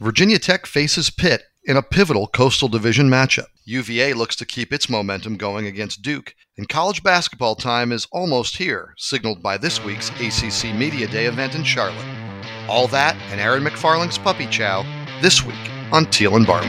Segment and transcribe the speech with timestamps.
[0.00, 3.48] Virginia Tech faces Pitt in a pivotal Coastal Division matchup.
[3.64, 8.58] UVA looks to keep its momentum going against Duke, and college basketball time is almost
[8.58, 12.06] here, signaled by this week's ACC Media Day event in Charlotte.
[12.68, 14.84] All that and Aaron McFarling's puppy chow
[15.20, 15.56] this week
[15.90, 16.68] on Teel and Barber.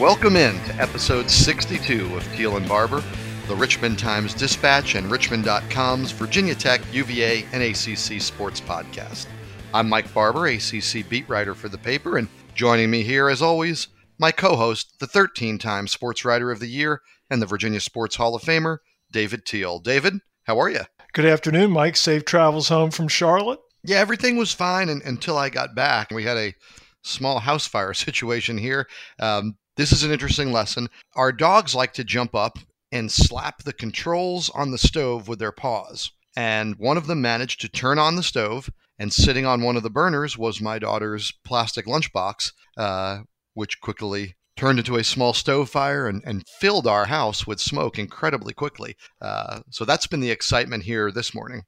[0.00, 3.04] Welcome in to episode 62 of Teel and Barber,
[3.46, 9.26] the Richmond Times Dispatch and Richmond.com's Virginia Tech, UVA, and ACC sports podcast.
[9.72, 13.86] I'm Mike Barber, ACC beat writer for the paper, and joining me here, as always,
[14.18, 18.16] my co host, the 13 time Sports Writer of the Year and the Virginia Sports
[18.16, 18.78] Hall of Famer,
[19.12, 19.78] David Teel.
[19.78, 20.82] David, how are you?
[21.12, 21.96] Good afternoon, Mike.
[21.96, 23.60] Safe travels home from Charlotte.
[23.84, 26.10] Yeah, everything was fine and, until I got back.
[26.10, 26.54] We had a
[27.04, 28.88] small house fire situation here.
[29.20, 30.88] Um, this is an interesting lesson.
[31.14, 32.58] Our dogs like to jump up
[32.92, 36.10] and slap the controls on the stove with their paws.
[36.36, 39.82] And one of them managed to turn on the stove, and sitting on one of
[39.82, 43.20] the burners was my daughter's plastic lunchbox, uh,
[43.54, 47.98] which quickly turned into a small stove fire and, and filled our house with smoke
[47.98, 48.96] incredibly quickly.
[49.20, 51.62] Uh, so that's been the excitement here this morning.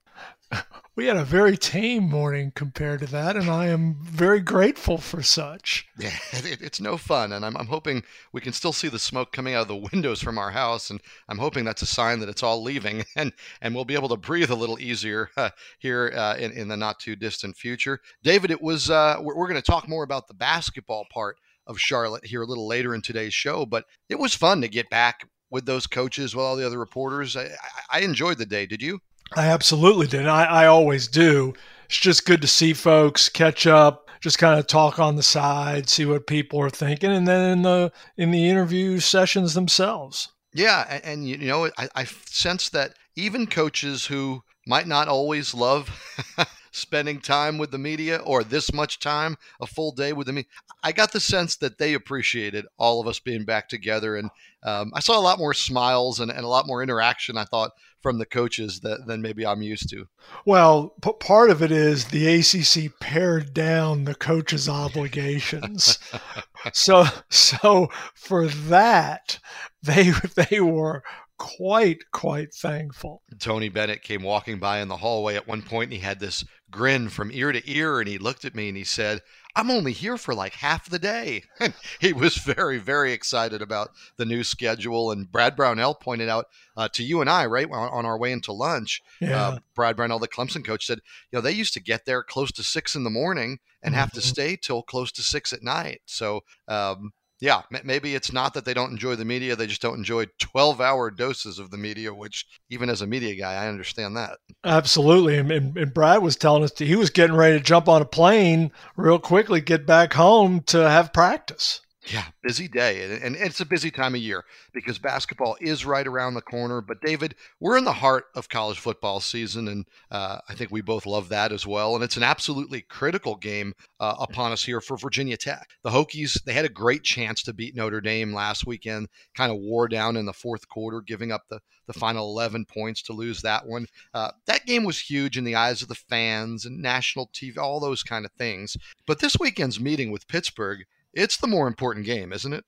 [0.99, 5.23] We had a very tame morning compared to that, and I am very grateful for
[5.23, 5.87] such.
[5.97, 9.31] Yeah, it, it's no fun, and I'm, I'm hoping we can still see the smoke
[9.31, 12.29] coming out of the windows from our house, and I'm hoping that's a sign that
[12.29, 16.13] it's all leaving, and and we'll be able to breathe a little easier uh, here
[16.17, 18.01] uh, in in the not too distant future.
[18.25, 21.37] David, it was uh, we're, we're going to talk more about the basketball part
[21.69, 24.91] of Charlotte here a little later in today's show, but it was fun to get
[24.91, 27.37] back with those coaches, with all the other reporters.
[27.37, 27.51] I,
[27.89, 28.67] I enjoyed the day.
[28.67, 28.99] Did you?
[29.35, 30.27] I absolutely did.
[30.27, 31.55] I, I always do.
[31.87, 35.89] It's just good to see folks catch up, just kind of talk on the side,
[35.89, 40.29] see what people are thinking, and then in the in the interview sessions themselves.
[40.55, 45.55] Yeah, and, and you know, I, I sense that even coaches who might not always
[45.55, 45.91] love
[46.73, 50.51] spending time with the media or this much time, a full day with the media.
[50.83, 54.17] I got the sense that they appreciated all of us being back together.
[54.17, 54.31] And
[54.63, 57.73] um, I saw a lot more smiles and, and, a lot more interaction, I thought,
[58.01, 60.07] from the coaches that, than maybe I'm used to.
[60.45, 65.99] Well, p- part of it is the ACC pared down the coaches' obligations.
[66.73, 69.39] so, so for that,
[69.83, 71.03] they they were
[71.39, 73.23] quite quite thankful.
[73.39, 76.45] Tony Bennett came walking by in the hallway at one point and he had this
[76.71, 79.23] grin from ear to ear and he looked at me and he said,
[79.57, 81.43] I'm only here for like half the day.
[81.61, 85.11] And he was very, very excited about the new schedule.
[85.11, 86.47] And Brad Brownell pointed out
[86.77, 89.49] uh, to you and I, right, on, on our way into lunch, uh, yeah.
[89.49, 91.01] uh, Brad Brownell, the Clemson coach, said,
[91.33, 94.01] you know, they used to get there close to six in the morning and mm-hmm.
[94.01, 94.29] have to mm-hmm.
[94.29, 96.03] stay till close to six at night.
[96.07, 99.99] So, um, yeah, maybe it's not that they don't enjoy the media; they just don't
[99.99, 102.13] enjoy twelve-hour doses of the media.
[102.13, 104.39] Which, even as a media guy, I understand that.
[104.65, 108.07] Absolutely, and, and, Brad was telling us he was getting ready to jump on a
[108.07, 111.81] plane real quickly, get back home to have practice.
[112.13, 113.19] Yeah, busy day.
[113.23, 116.81] And it's a busy time of year because basketball is right around the corner.
[116.81, 119.69] But, David, we're in the heart of college football season.
[119.69, 121.95] And uh, I think we both love that as well.
[121.95, 125.69] And it's an absolutely critical game uh, upon us here for Virginia Tech.
[125.83, 129.59] The Hokies, they had a great chance to beat Notre Dame last weekend, kind of
[129.59, 133.43] wore down in the fourth quarter, giving up the, the final 11 points to lose
[133.43, 133.87] that one.
[134.15, 137.81] Uh, that game was huge in the eyes of the fans and national TV, all
[137.81, 138.77] those kind of things.
[139.07, 142.65] But this weekend's meeting with Pittsburgh, it's the more important game, isn't it?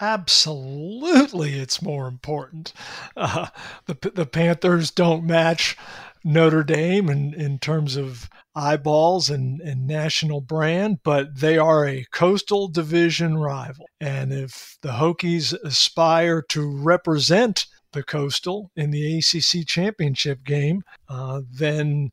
[0.00, 2.72] Absolutely, it's more important.
[3.16, 3.46] Uh,
[3.86, 5.76] the the Panthers don't match
[6.24, 12.06] Notre Dame in, in terms of eyeballs and, and national brand, but they are a
[12.12, 13.86] coastal division rival.
[14.00, 21.40] And if the Hokies aspire to represent the Coastal in the ACC championship game, uh,
[21.50, 22.10] then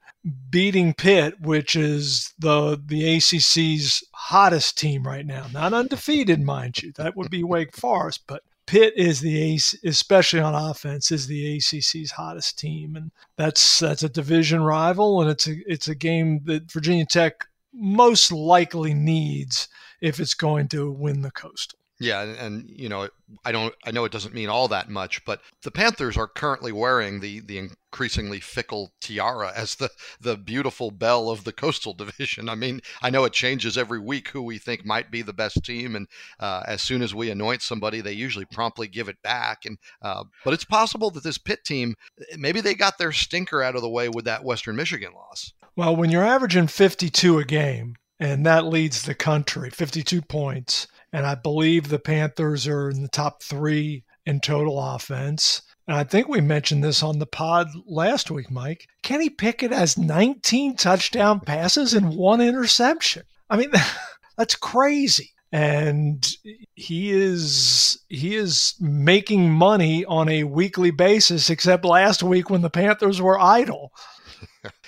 [0.50, 6.94] beating Pitt, which is the the ACC's hottest team right now, not undefeated, mind you.
[6.94, 12.12] That would be Wake Forest, but Pitt is the especially on offense, is the ACC's
[12.12, 16.72] hottest team, and that's that's a division rival, and it's a it's a game that
[16.72, 19.68] Virginia Tech most likely needs
[20.00, 21.81] if it's going to win the Coastal.
[22.02, 23.10] Yeah, and, and, you know,
[23.46, 26.72] I don't, I know it doesn't mean all that much, but the Panthers are currently
[26.72, 32.50] wearing the the increasingly fickle tiara as the the beautiful belle of the Coastal Division.
[32.50, 35.64] I mean, I know it changes every week who we think might be the best
[35.64, 36.08] team, and
[36.40, 39.66] uh, as soon as we anoint somebody, they usually promptly give it back.
[39.66, 41.94] And uh, but it's possible that this Pitt team,
[42.36, 45.54] maybe they got their stinker out of the way with that Western Michigan loss.
[45.76, 51.26] Well, when you're averaging 52 a game, and that leads the country 52 points and
[51.26, 55.62] I believe the Panthers are in the top three in total offense.
[55.88, 58.88] and I think we mentioned this on the pod last week, Mike.
[59.04, 63.24] Kenny Pickett has 19 touchdown passes and one interception.
[63.50, 63.72] I mean,
[64.38, 65.32] that's crazy.
[65.54, 66.26] And
[66.76, 72.70] he is he is making money on a weekly basis, except last week when the
[72.70, 73.92] Panthers were idle.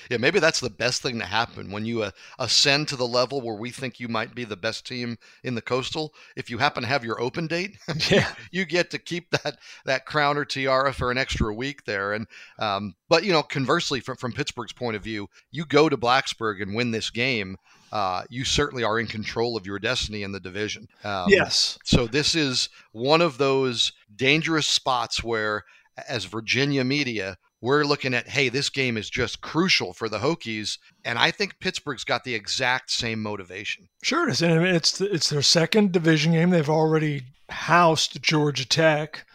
[0.10, 3.42] Yeah, maybe that's the best thing to happen when you uh, ascend to the level
[3.42, 6.14] where we think you might be the best team in the coastal.
[6.36, 7.78] If you happen to have your open date,
[8.10, 12.14] yeah, you get to keep that that crown or tiara for an extra week there.
[12.14, 12.28] And
[12.60, 16.62] um, but you know, conversely, from from Pittsburgh's point of view, you go to Blacksburg
[16.62, 17.58] and win this game.
[17.92, 20.88] Uh, you certainly are in control of your destiny in the division.
[21.04, 21.78] Um, yes.
[21.84, 25.64] So this is one of those dangerous spots where,
[26.10, 30.80] as Virginia media, we're looking at, hey, this game is just crucial for the Hokies,
[31.06, 33.88] and I think Pittsburgh's got the exact same motivation.
[34.04, 34.42] Sure, it is.
[34.42, 36.50] And it's it's their second division game.
[36.50, 39.25] They've already housed Georgia Tech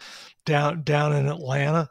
[0.45, 1.89] down down in Atlanta,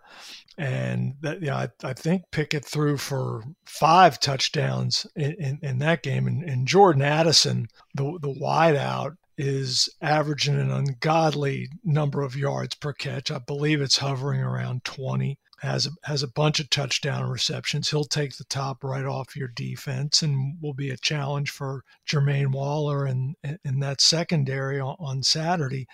[0.57, 6.05] and that yeah, I, I think Pickett threw for five touchdowns in, in, in that
[6.05, 12.77] game, and, and Jordan Addison, the the wideout, is averaging an ungodly number of yards
[12.77, 13.33] per catch.
[13.33, 17.91] I believe it's hovering around 20 has a, has a bunch of touchdown receptions.
[17.91, 22.53] He'll take the top right off your defense and will be a challenge for Jermaine
[22.53, 23.35] Waller and
[23.65, 25.87] in, that secondary on, on Saturday.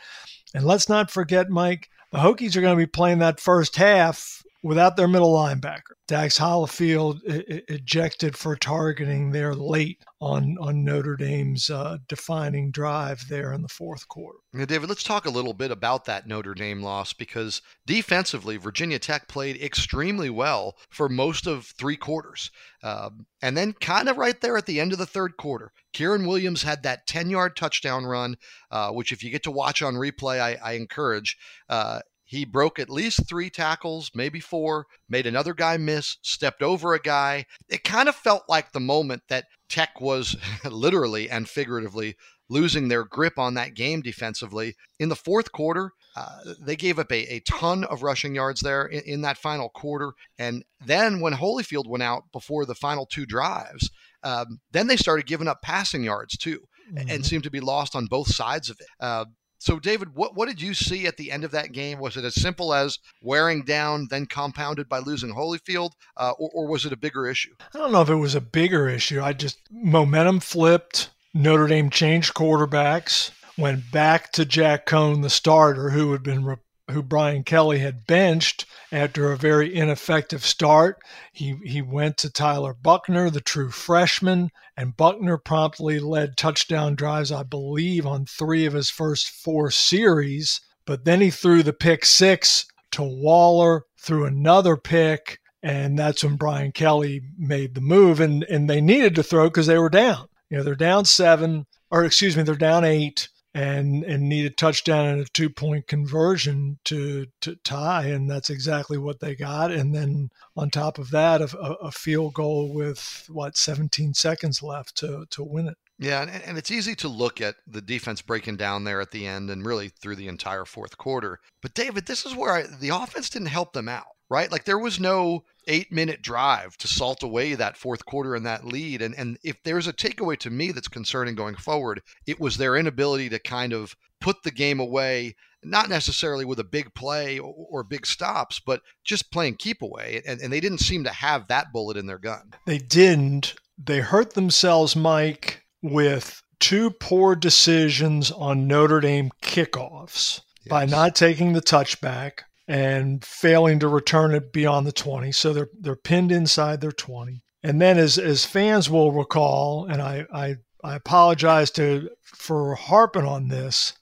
[0.55, 4.43] And let's not forget, Mike, the Hokies are going to be playing that first half
[4.65, 5.93] without their middle linebacker.
[6.09, 7.21] Dax Hollifield
[7.69, 13.69] ejected for targeting there late on, on Notre Dame's uh, defining drive there in the
[13.69, 14.39] fourth quarter.
[14.55, 18.99] Now, David, let's talk a little bit about that Notre Dame loss because defensively, Virginia
[18.99, 22.51] Tech played extremely well for most of three quarters.
[22.83, 26.27] Um, and then, kind of right there at the end of the third quarter, Kyren
[26.27, 28.37] Williams had that 10 yard touchdown run,
[28.71, 31.37] uh, which, if you get to watch on replay, I, I encourage.
[31.69, 36.95] Uh, he broke at least three tackles, maybe four, made another guy miss, stepped over
[36.95, 37.47] a guy.
[37.69, 42.17] It kind of felt like the moment that Tech was literally and figuratively
[42.49, 44.75] losing their grip on that game defensively.
[44.99, 48.87] In the fourth quarter, uh, they gave up a, a ton of rushing yards there
[48.87, 50.13] in, in, that final quarter.
[50.39, 53.91] And then when Hollifield went out before the final two drives,
[54.23, 56.61] um, then they started giving up passing yards too.
[56.93, 57.09] Mm-hmm.
[57.09, 58.87] And seemed to be lost on both sides of it.
[59.01, 59.25] Uh,
[59.65, 61.99] so, David, what, what did you see at the end of that game?
[61.99, 66.67] Was it as simple as wearing down, then compounded by losing Hollifield, uh, or, or
[66.67, 67.55] was it a bigger issue?
[67.75, 69.23] I don't know if it was a bigger issue.
[69.23, 71.09] I just, momentum flipped.
[71.33, 76.57] Notre Dame changed quarterbacks, went back to Jack Coan, the starter, who had been re-
[76.91, 80.99] who Brian Kelly had benched after a very ineffective start.
[81.33, 87.33] He he went to Tyler Buchner, the true freshman, and Buchner promptly led touchdown drives,
[87.33, 90.61] I believe, on three of his first four series.
[90.87, 96.37] But then he threw the pick six to Waller, threw another pick, and that's when
[96.37, 98.21] Brian Kelly made the move.
[98.21, 100.29] And and they needed to throw because they were down.
[100.51, 104.51] You know, they're down seven, or excuse me, they're down eight and and need a
[104.51, 109.71] touchdown and a two point conversion to to tie, and that's exactly what they got.
[109.71, 114.97] And then on top of that, a, a field goal with what 17 seconds left
[114.97, 115.77] to to win it.
[115.97, 119.29] Yeah, and, and it's easy to look at the defense breaking down there at the
[119.29, 121.39] end and really through the entire fourth quarter.
[121.63, 124.51] But David, this is where I, the offense didn't help them out right?
[124.51, 128.65] Like there was no eight minute drive to salt away that fourth quarter and that
[128.65, 129.03] lead.
[129.03, 132.77] And and if there's a takeaway to me that's concerning going forward, it was their
[132.77, 137.55] inability to kind of put the game away, not necessarily with a big play or,
[137.71, 140.23] or big stops, but just playing keep away.
[140.27, 142.53] And, and they didn't seem to have that bullet in their gun.
[142.67, 143.55] They didn't.
[143.77, 150.41] They hurt themselves, Mike, with two poor decisions on Notre Dame kickoffs.
[150.65, 150.71] Yes.
[150.71, 155.33] By not taking the touchback, and failing to return it beyond the 20.
[155.33, 157.43] So they're they're pinned inside their 20.
[157.63, 163.27] And then as as fans will recall, and I I, I apologize to for harping
[163.27, 163.95] on this,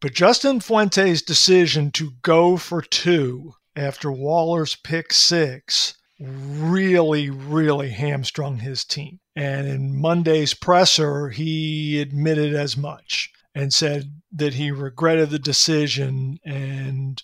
[0.00, 8.58] but Justin Fuente's decision to go for two after Waller's pick six really, really hamstrung
[8.58, 9.20] his team.
[9.34, 16.38] And in Monday's presser, he admitted as much and said that he regretted the decision
[16.44, 17.22] and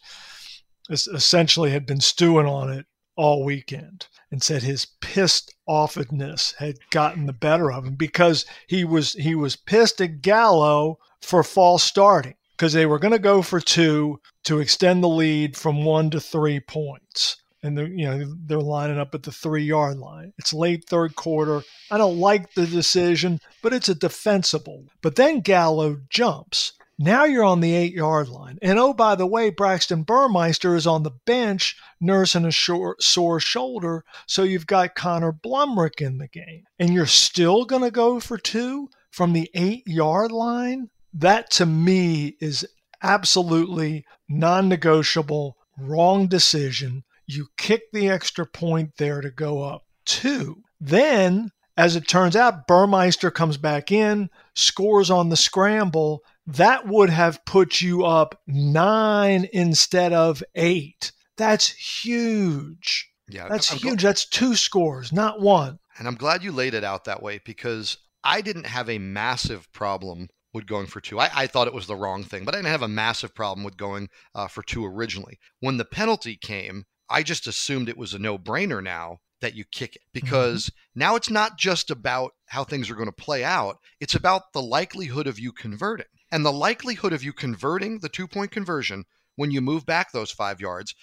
[0.90, 2.86] essentially had been stewing on it
[3.16, 8.84] all weekend and said his pissed offness had gotten the better of him because he
[8.84, 13.42] was he was pissed at Gallo for false starting because they were going to go
[13.42, 18.34] for two to extend the lead from one to three points and they're you know
[18.46, 20.32] they're lining up at the three yard line.
[20.38, 21.62] It's late third quarter.
[21.90, 24.86] I don't like the decision, but it's a defensible.
[25.00, 26.72] But then Gallo jumps
[27.02, 28.60] Now you're on the eight yard line.
[28.62, 33.40] And oh, by the way, Braxton Burmeister is on the bench nursing a short, sore
[33.40, 34.04] shoulder.
[34.28, 36.62] So you've got Connor Blumrick in the game.
[36.78, 40.90] And you're still going to go for two from the eight yard line?
[41.12, 42.64] That to me is
[43.02, 47.02] absolutely non negotiable, wrong decision.
[47.26, 50.62] You kick the extra point there to go up two.
[50.80, 56.22] Then, as it turns out, Burmeister comes back in, scores on the scramble.
[56.46, 61.12] That would have put you up nine instead of eight.
[61.36, 63.10] That's huge.
[63.28, 64.00] Yeah, that's I'm huge.
[64.00, 65.78] Gl- that's two scores, not one.
[65.98, 69.72] And I'm glad you laid it out that way because I didn't have a massive
[69.72, 71.18] problem with going for two.
[71.18, 73.64] I, I, thought it was the wrong thing, but I didn't have a massive problem
[73.64, 75.38] with going uh, for two originally.
[75.60, 79.64] When the penalty came, I just assumed it was a no brainer now that you
[79.64, 80.26] kick it mm-hmm.
[80.26, 81.00] because mm-hmm.
[81.00, 84.62] now it's not just about how things are going to play out, it's about the
[84.62, 86.06] likelihood of you converting.
[86.32, 89.04] And the likelihood of you converting the two point conversion
[89.36, 90.94] when you move back those five yards.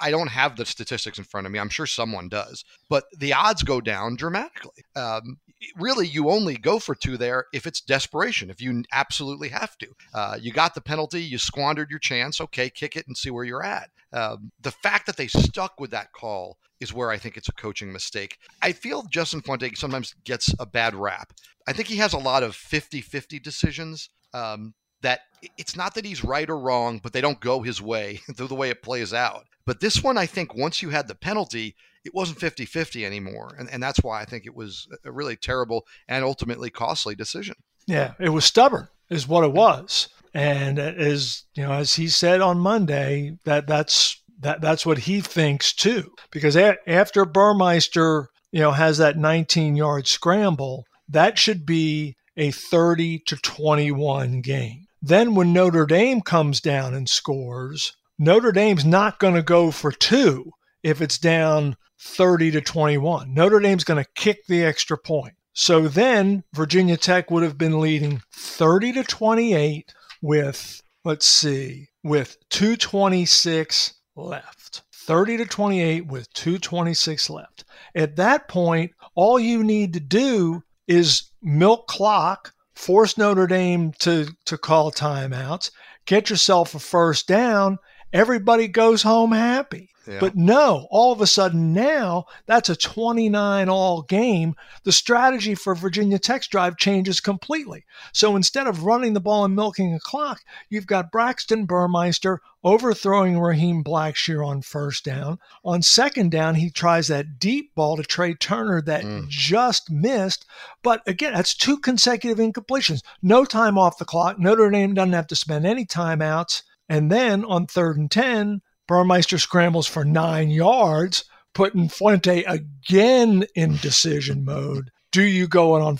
[0.00, 1.58] I don't have the statistics in front of me.
[1.58, 4.84] I'm sure someone does, but the odds go down dramatically.
[4.96, 5.38] Um,
[5.76, 9.88] really, you only go for two there if it's desperation, if you absolutely have to.
[10.12, 12.40] Uh, you got the penalty, you squandered your chance.
[12.40, 13.90] Okay, kick it and see where you're at.
[14.12, 17.52] Um, the fact that they stuck with that call is where I think it's a
[17.52, 18.38] coaching mistake.
[18.62, 21.32] I feel Justin Fuente sometimes gets a bad rap.
[21.66, 24.08] I think he has a lot of 50 50 decisions.
[24.34, 25.20] Um, that
[25.56, 28.54] it's not that he's right or wrong, but they don't go his way through the
[28.54, 29.44] way it plays out.
[29.64, 33.54] But this one, I think once you had the penalty, it wasn't 50 50 anymore.
[33.58, 37.54] And, and that's why I think it was a really terrible and ultimately costly decision.
[37.86, 40.08] Yeah, it was stubborn, is what it was.
[40.34, 45.20] And as you know, as he said on Monday, that that's that that's what he
[45.20, 46.12] thinks too.
[46.30, 52.50] Because a- after Burmeister, you know, has that 19 yard scramble, that should be a
[52.50, 54.86] 30 to 21 game.
[55.02, 59.92] Then when Notre Dame comes down and scores, Notre Dame's not going to go for
[59.92, 60.52] two
[60.82, 63.34] if it's down 30 to 21.
[63.34, 65.34] Notre Dame's going to kick the extra point.
[65.52, 69.92] So then Virginia Tech would have been leading 30 to 28
[70.22, 74.82] with, let's see, with 226 left.
[74.92, 77.64] 30 to 28 with 226 left.
[77.94, 84.28] At that point, all you need to do is milk clock force Notre Dame to,
[84.46, 85.70] to call timeouts,
[86.06, 87.78] get yourself a first down,
[88.12, 89.90] everybody goes home happy.
[90.08, 90.20] Yeah.
[90.20, 94.54] But no, all of a sudden now that's a 29 all game.
[94.84, 97.84] The strategy for Virginia Tech's drive changes completely.
[98.14, 103.38] So instead of running the ball and milking a clock, you've got Braxton Burmeister overthrowing
[103.38, 105.38] Raheem Blackshear on first down.
[105.62, 109.28] On second down, he tries that deep ball to Tre Turner that mm.
[109.28, 110.46] just missed.
[110.82, 113.02] But again, that's two consecutive incompletions.
[113.20, 114.38] No time off the clock.
[114.38, 116.62] Notre Dame doesn't have to spend any timeouts.
[116.88, 123.76] And then on third and 10, Burmeister scrambles for nine yards, putting Fuente again in
[123.76, 124.90] decision mode.
[125.12, 125.98] Do you go on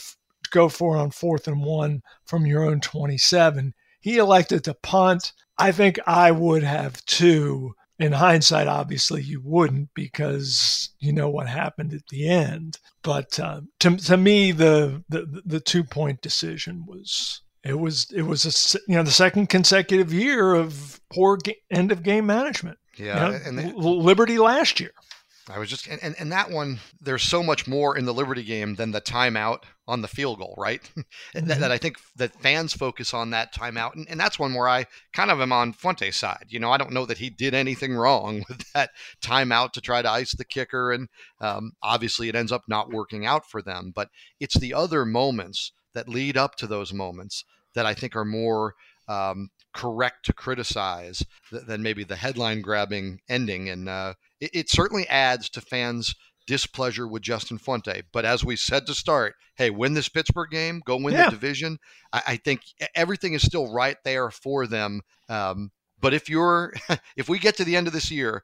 [0.50, 3.75] go for it on fourth and one from your own 27?
[4.00, 5.33] He elected to punt.
[5.59, 7.75] I think I would have too.
[7.99, 12.78] In hindsight, obviously you wouldn't because you know what happened at the end.
[13.02, 18.23] But uh, to, to me, the, the the two point decision was it was it
[18.23, 21.38] was a, you know the second consecutive year of poor
[21.71, 22.79] end of game management.
[22.97, 24.93] Yeah, you know, and they, Liberty last year.
[25.50, 28.43] I was just and, and, and that one there's so much more in the Liberty
[28.43, 30.83] game than the timeout on the field goal, right?
[30.99, 31.47] mm-hmm.
[31.47, 34.69] that, that, I think that fans focus on that timeout, and, and that's one where
[34.69, 36.47] I kind of am on Fuente's side.
[36.49, 38.91] You know, I don't know that he did anything wrong with that
[39.23, 41.09] timeout to try to ice the kicker, and
[41.41, 43.93] um, obviously it ends up not working out for them.
[43.95, 48.25] But it's the other moments that lead up to those moments that I think are
[48.25, 48.75] more
[49.09, 53.68] um, correct to criticize than maybe the headline grabbing ending.
[53.68, 56.14] And uh, it, it, certainly adds to fans'
[56.47, 58.02] displeasure with Justin Fuente.
[58.12, 61.26] But as we said to start, hey, win this Pittsburgh game, go win yeah.
[61.26, 61.78] the division.
[62.12, 62.62] I, I, think
[62.95, 65.02] everything is still right there for them.
[65.28, 66.73] Um, but if you're
[67.17, 68.43] if we get to the end of this year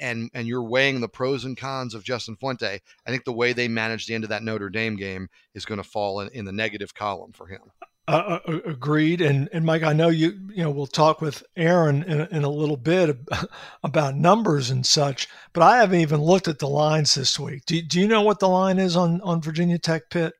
[0.00, 3.52] and and you're weighing the pros and cons of Justin Fuente, I think the way
[3.52, 6.44] they manage the end of that Notre Dame game is going to fall in, in
[6.44, 7.62] the negative column for him.
[8.08, 9.20] Uh, uh, agreed.
[9.20, 12.48] And and Mike, I know you you know we'll talk with Aaron in, in a
[12.48, 13.18] little bit
[13.84, 17.66] about numbers and such, but I haven't even looked at the lines this week.
[17.66, 20.32] Do, do you know what the line is on on Virginia Tech Pitt?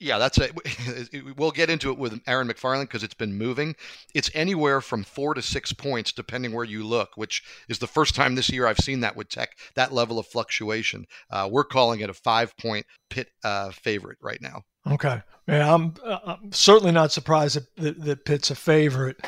[0.00, 0.38] Yeah, that's
[1.12, 1.36] it.
[1.36, 3.74] We'll get into it with Aaron McFarling because it's been moving.
[4.14, 8.14] It's anywhere from four to six points, depending where you look, which is the first
[8.14, 11.06] time this year I've seen that with Tech, that level of fluctuation.
[11.30, 14.62] Uh, we're calling it a five point Pitt uh, favorite right now.
[14.86, 15.20] Okay.
[15.46, 19.20] Yeah, I'm, uh, I'm certainly not surprised that, that, that Pitt's a favorite.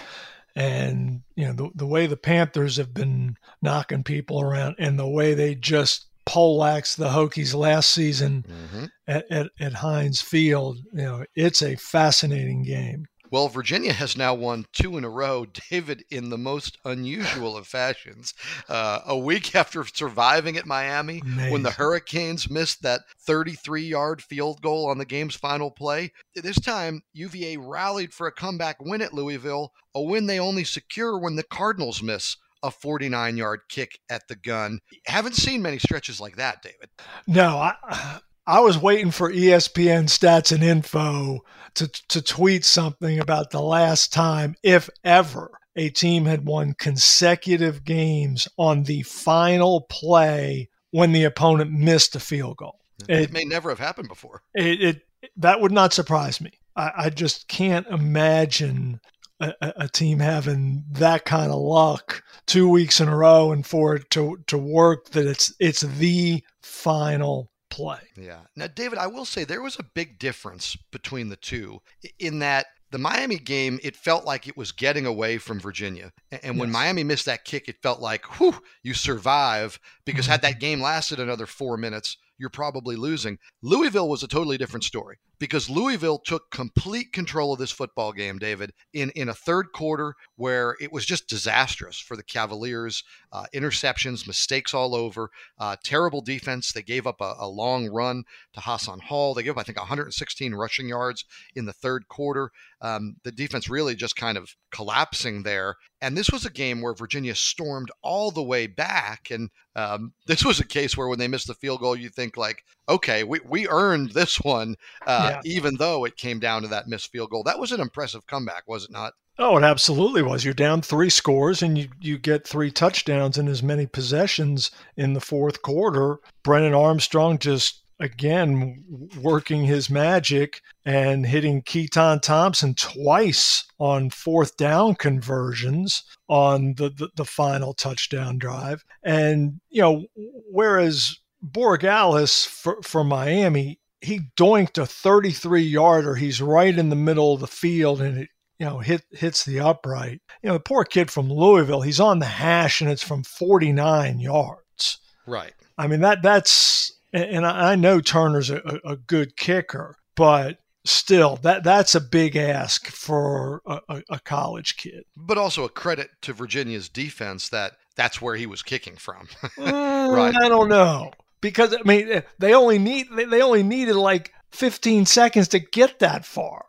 [0.57, 5.09] And, you know, the, the way the Panthers have been knocking people around and the
[5.09, 8.85] way they just poleaxed the Hokies last season mm-hmm.
[9.07, 13.07] at, at, at Heinz Field, you know, it's a fascinating game.
[13.33, 17.69] Well, Virginia has now won two in a row, David, in the most unusual of
[17.69, 18.35] fashions.
[18.69, 21.53] Uh, a week after surviving at Miami, Amazing.
[21.53, 26.61] when the Hurricanes missed that 33 yard field goal on the game's final play, this
[26.61, 31.37] time UVA rallied for a comeback win at Louisville, a win they only secure when
[31.37, 34.81] the Cardinals miss a 49 yard kick at the gun.
[35.07, 36.90] Haven't seen many stretches like that, David.
[37.26, 41.40] No, I, I was waiting for ESPN stats and info
[41.75, 47.85] to, to tweet something about the last time, if ever, a team had won consecutive
[47.85, 52.81] games on the final play when the opponent missed a field goal.
[53.09, 54.43] It, it may never have happened before.
[54.55, 55.02] It, it
[55.37, 56.50] that would not surprise me.
[56.76, 59.00] I, I just can't imagine
[59.41, 63.97] a, a, team having that kind of luck two weeks in a row and for
[63.97, 68.01] it to to work that it's it's the final play.
[68.17, 68.41] Yeah.
[68.57, 71.81] Now, David, I will say there was a big difference between the two
[72.19, 76.13] in that the Miami game, it felt like it was getting away from Virginia.
[76.43, 76.75] And when yes.
[76.75, 80.61] Miami missed that kick, it felt like, whew, you survive because had that mm-hmm.
[80.61, 83.39] game lasted another four minutes, you're probably losing.
[83.63, 88.39] Louisville was a totally different story because Louisville took complete control of this football game,
[88.39, 93.03] David, in, in a third quarter where it was just disastrous for the Cavaliers.
[93.33, 96.73] Uh, interceptions, mistakes all over, uh, terrible defense.
[96.73, 99.35] They gave up a, a, long run to Hassan Hall.
[99.35, 102.51] They gave up, I think, 116 rushing yards in the third quarter.
[102.81, 105.77] Um, the defense really just kind of collapsing there.
[106.01, 109.31] And this was a game where Virginia stormed all the way back.
[109.31, 112.37] And um, this was a case where when they missed the field goal, you think
[112.37, 115.41] like, okay, we, we earned this one, uh, yeah.
[115.45, 117.43] even though it came down to that missed field goal.
[117.45, 119.15] That was an impressive comeback, was it not?
[119.39, 120.45] Oh, it absolutely was.
[120.45, 125.15] You're down three scores and you, you get three touchdowns and as many possessions in
[125.15, 126.19] the fourth quarter.
[126.43, 134.95] Brennan Armstrong just again working his magic and hitting Keytaon Thompson twice on fourth down
[134.95, 138.84] conversions on the, the, the final touchdown drive.
[139.02, 140.06] And, you know,
[140.50, 146.15] whereas Borregales for, for Miami, he doinked a 33 yarder.
[146.15, 149.60] He's right in the middle of the field and it, you know, hit hits the
[149.60, 150.21] upright.
[150.43, 154.21] You know, the poor kid from Louisville, he's on the hash and it's from 49
[154.21, 154.99] yards.
[155.26, 155.52] Right.
[155.78, 161.63] I mean that that's and I know Turner's a, a good kicker, but still that
[161.63, 166.89] that's a big ask for a, a, college kid but also a credit to virginia's
[166.89, 171.83] defense that that's where he was kicking from mm, right i don't know because I
[171.87, 176.65] mean they only need they only needed like 15 seconds to get that far.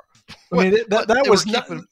[0.53, 1.67] I mean that, that was not.
[1.67, 1.85] Keeping,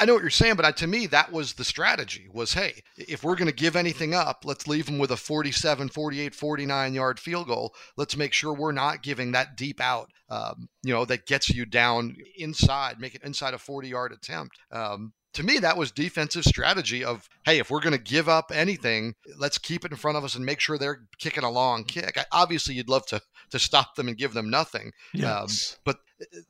[0.00, 2.26] I know what you're saying, but I, to me that was the strategy.
[2.32, 5.90] Was hey, if we're going to give anything up, let's leave them with a 47,
[5.90, 7.74] 48, 49 yard field goal.
[7.98, 10.10] Let's make sure we're not giving that deep out.
[10.30, 14.56] Um, you know that gets you down inside, make it inside a 40 yard attempt.
[14.72, 18.50] Um, to me, that was defensive strategy of, hey, if we're going to give up
[18.52, 21.84] anything, let's keep it in front of us and make sure they're kicking a long
[21.84, 22.18] kick.
[22.18, 24.86] I, obviously, you'd love to to stop them and give them nothing.
[24.86, 25.76] Um, yes.
[25.76, 25.96] Um, but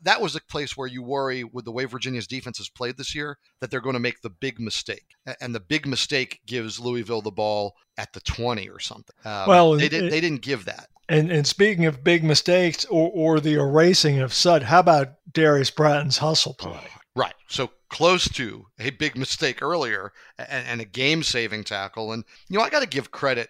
[0.03, 3.15] that was a place where you worry with the way Virginia's defense has played this
[3.15, 5.15] year that they're going to make the big mistake.
[5.41, 9.17] And the big mistake gives Louisville the ball at the 20 or something.
[9.25, 10.89] Um, well, they, did, they didn't give that.
[11.09, 15.71] And, and speaking of big mistakes or, or the erasing of Sud, how about Darius
[15.71, 16.87] Bratton's hustle play?
[17.17, 17.35] Right.
[17.49, 22.13] So close to a big mistake earlier and, and a game saving tackle.
[22.13, 23.49] And, you know, I got to give credit,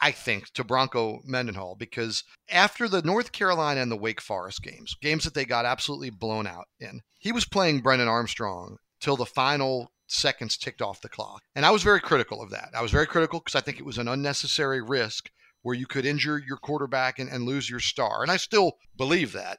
[0.00, 4.96] I, think, to Bronco Mendenhall because after the North Carolina and the Wake Forest games,
[5.00, 9.26] games that they got absolutely blown out in, he was playing Brennan Armstrong till the
[9.26, 11.42] final seconds ticked off the clock.
[11.54, 12.70] And I was very critical of that.
[12.74, 15.30] I was very critical because I think it was an unnecessary risk
[15.62, 18.22] where you could injure your quarterback and, and lose your star.
[18.22, 19.58] And I still believe that.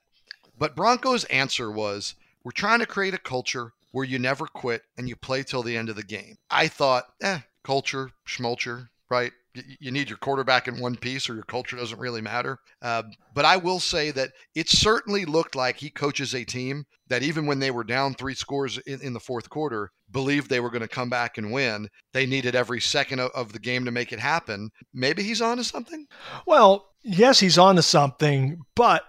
[0.57, 5.07] But Bronco's answer was we're trying to create a culture where you never quit and
[5.07, 6.35] you play till the end of the game.
[6.49, 9.31] I thought, eh, culture, schmulture, right?
[9.79, 12.57] You need your quarterback in one piece or your culture doesn't really matter.
[12.81, 13.03] Uh,
[13.35, 17.45] but I will say that it certainly looked like he coaches a team that even
[17.45, 20.81] when they were down three scores in, in the fourth quarter, believed they were going
[20.81, 21.89] to come back and win.
[22.13, 24.69] They needed every second of, of the game to make it happen.
[24.93, 26.07] Maybe he's on to something?
[26.47, 29.03] Well, yes, he's on to something, but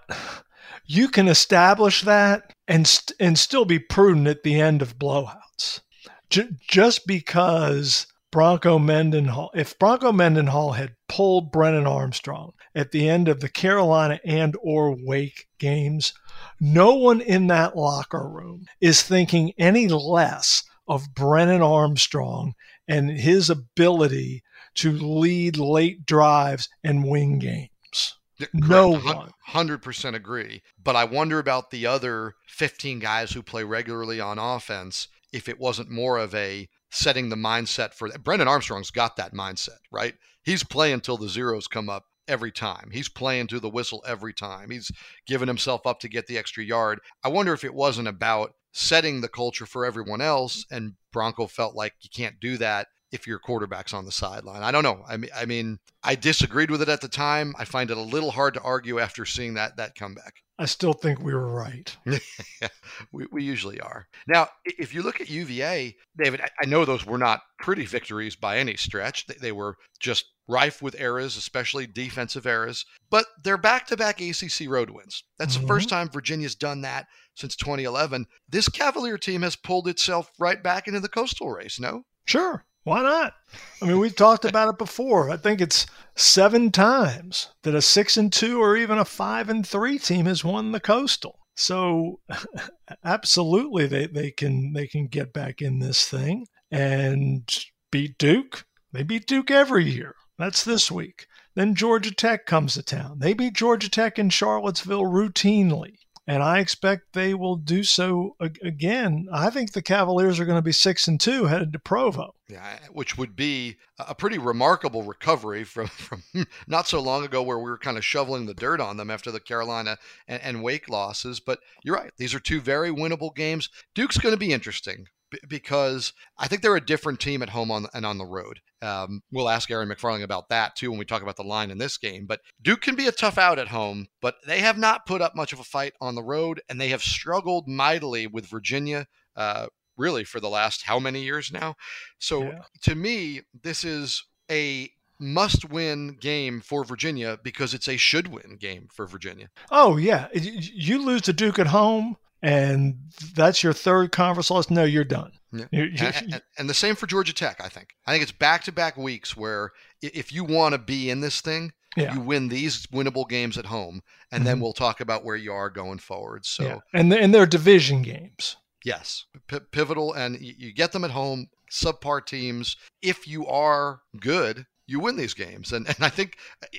[0.85, 5.81] you can establish that and st- and still be prudent at the end of blowouts.
[6.29, 13.29] J- just because Bronco Mendenhall, if Bronco Mendenhall had pulled Brennan Armstrong at the end
[13.29, 16.11] of the Carolina and or Wake games,
[16.59, 22.55] no one in that locker room is thinking any less of Brennan Armstrong
[22.89, 24.43] and his ability
[24.73, 28.17] to lead late drives and win games.
[28.53, 29.31] No one.
[29.51, 30.61] 100% agree.
[30.83, 35.57] But I wonder about the other 15 guys who play regularly on offense if it
[35.57, 38.23] wasn't more of a setting the mindset for that.
[38.23, 40.15] Brennan Armstrong's got that mindset, right?
[40.43, 42.89] He's playing till the zeros come up every time.
[42.91, 44.69] He's playing to the whistle every time.
[44.69, 44.91] He's
[45.27, 46.99] giving himself up to get the extra yard.
[47.23, 51.75] I wonder if it wasn't about setting the culture for everyone else and Bronco felt
[51.75, 54.61] like you can't do that if your quarterback's on the sideline.
[54.61, 55.03] I don't know.
[55.07, 57.55] I mean, I mean, I disagreed with it at the time.
[57.57, 60.43] I find it a little hard to argue after seeing that that comeback.
[60.57, 61.95] I still think we were right.
[63.11, 64.07] we, we usually are.
[64.25, 68.57] Now, if you look at UVA, David, I know those were not pretty victories by
[68.57, 69.27] any stretch.
[69.27, 74.21] They, they were just rife with errors, especially defensive errors, but they're back to back
[74.21, 75.23] ACC road wins.
[75.37, 75.63] That's mm-hmm.
[75.63, 78.25] the first time Virginia's done that since 2011.
[78.47, 82.05] This Cavalier team has pulled itself right back into the coastal race, no?
[82.25, 82.65] Sure.
[82.85, 83.33] Why not?
[83.81, 85.31] I mean, we've talked about it before.
[85.31, 89.65] I think it's seven times that a six and two or even a five and
[89.65, 91.39] three team has won the coastal.
[91.55, 92.19] So
[93.03, 97.51] absolutely they, they can they can get back in this thing and
[97.91, 98.67] beat Duke.
[98.93, 100.13] They beat Duke every year.
[100.37, 101.25] That's this week.
[101.55, 103.17] Then Georgia Tech comes to town.
[103.17, 105.95] They beat Georgia Tech in Charlottesville routinely
[106.27, 109.27] and I expect they will do so again.
[109.31, 112.33] I think the Cavaliers are going to be six and two headed to Provo.
[112.47, 116.23] Yeah, which would be a pretty remarkable recovery from, from
[116.67, 119.31] not so long ago where we were kind of shoveling the dirt on them after
[119.31, 121.39] the Carolina and, and Wake losses.
[121.39, 123.69] But you're right; these are two very winnable games.
[123.93, 125.07] Duke's going to be interesting
[125.47, 128.59] because I think they're a different team at home on and on the road.
[128.81, 131.77] Um, we'll ask Aaron McFarling about that too when we talk about the line in
[131.77, 132.25] this game.
[132.25, 135.35] But Duke can be a tough out at home, but they have not put up
[135.35, 139.07] much of a fight on the road, and they have struggled mightily with Virginia.
[139.35, 139.67] Uh,
[139.97, 141.75] really, for the last how many years now?
[142.19, 142.59] So yeah.
[142.83, 148.57] to me, this is a must win game for Virginia because it's a should win
[148.59, 149.49] game for Virginia.
[149.71, 150.27] Oh, yeah.
[150.33, 152.95] You lose to Duke at home, and
[153.33, 154.69] that's your third conference loss.
[154.69, 155.31] No, you're done.
[155.51, 155.65] Yeah.
[155.71, 157.95] You're, you're, and, and, the same for Georgia Tech, I think.
[158.05, 161.41] I think it's back to back weeks where if you want to be in this
[161.41, 162.13] thing, yeah.
[162.13, 164.45] you win these winnable games at home, and mm-hmm.
[164.45, 166.45] then we'll talk about where you are going forward.
[166.45, 166.79] So, yeah.
[166.93, 168.57] and and they're division games.
[168.83, 171.47] Yes, P- pivotal, and you get them at home.
[171.71, 172.77] Subpar teams.
[173.01, 175.71] If you are good, you win these games.
[175.71, 176.37] And and I think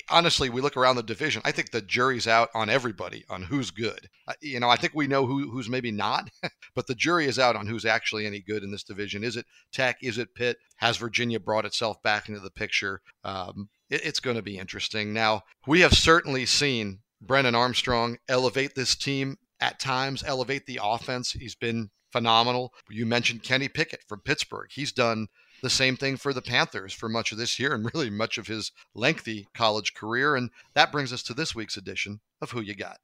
[0.08, 1.42] honestly, we look around the division.
[1.44, 4.08] I think the jury's out on everybody on who's good.
[4.40, 6.30] You know, I think we know who who's maybe not,
[6.74, 9.24] but the jury is out on who's actually any good in this division.
[9.24, 9.98] Is it Tech?
[10.02, 10.58] Is it Pitt?
[10.76, 13.00] Has Virginia brought itself back into the picture?
[13.24, 15.12] Um, it, it's going to be interesting.
[15.12, 21.32] Now we have certainly seen Brennan Armstrong elevate this team at times, elevate the offense.
[21.32, 22.72] He's been phenomenal.
[22.88, 24.68] You mentioned Kenny Pickett from Pittsburgh.
[24.70, 25.28] He's done
[25.62, 28.46] the same thing for the Panthers for much of this year and really much of
[28.46, 30.36] his lengthy college career.
[30.36, 32.98] And that brings us to this week's edition of Who You Got.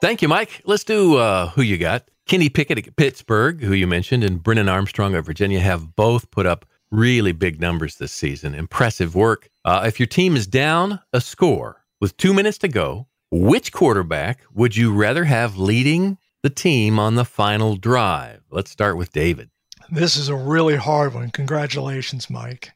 [0.00, 0.62] Thank you, Mike.
[0.64, 2.08] Let's do uh, Who You Got.
[2.26, 6.44] Kenny Pickett at Pittsburgh, who you mentioned, and Brennan Armstrong of Virginia have both put
[6.44, 8.54] up really big numbers this season.
[8.54, 9.48] Impressive work.
[9.64, 14.40] Uh, if your team is down a score with two minutes to go, which quarterback
[14.54, 18.42] would you rather have leading the team on the final drive?
[18.50, 19.50] Let's start with David.
[19.90, 21.30] This is a really hard one.
[21.30, 22.72] Congratulations, Mike,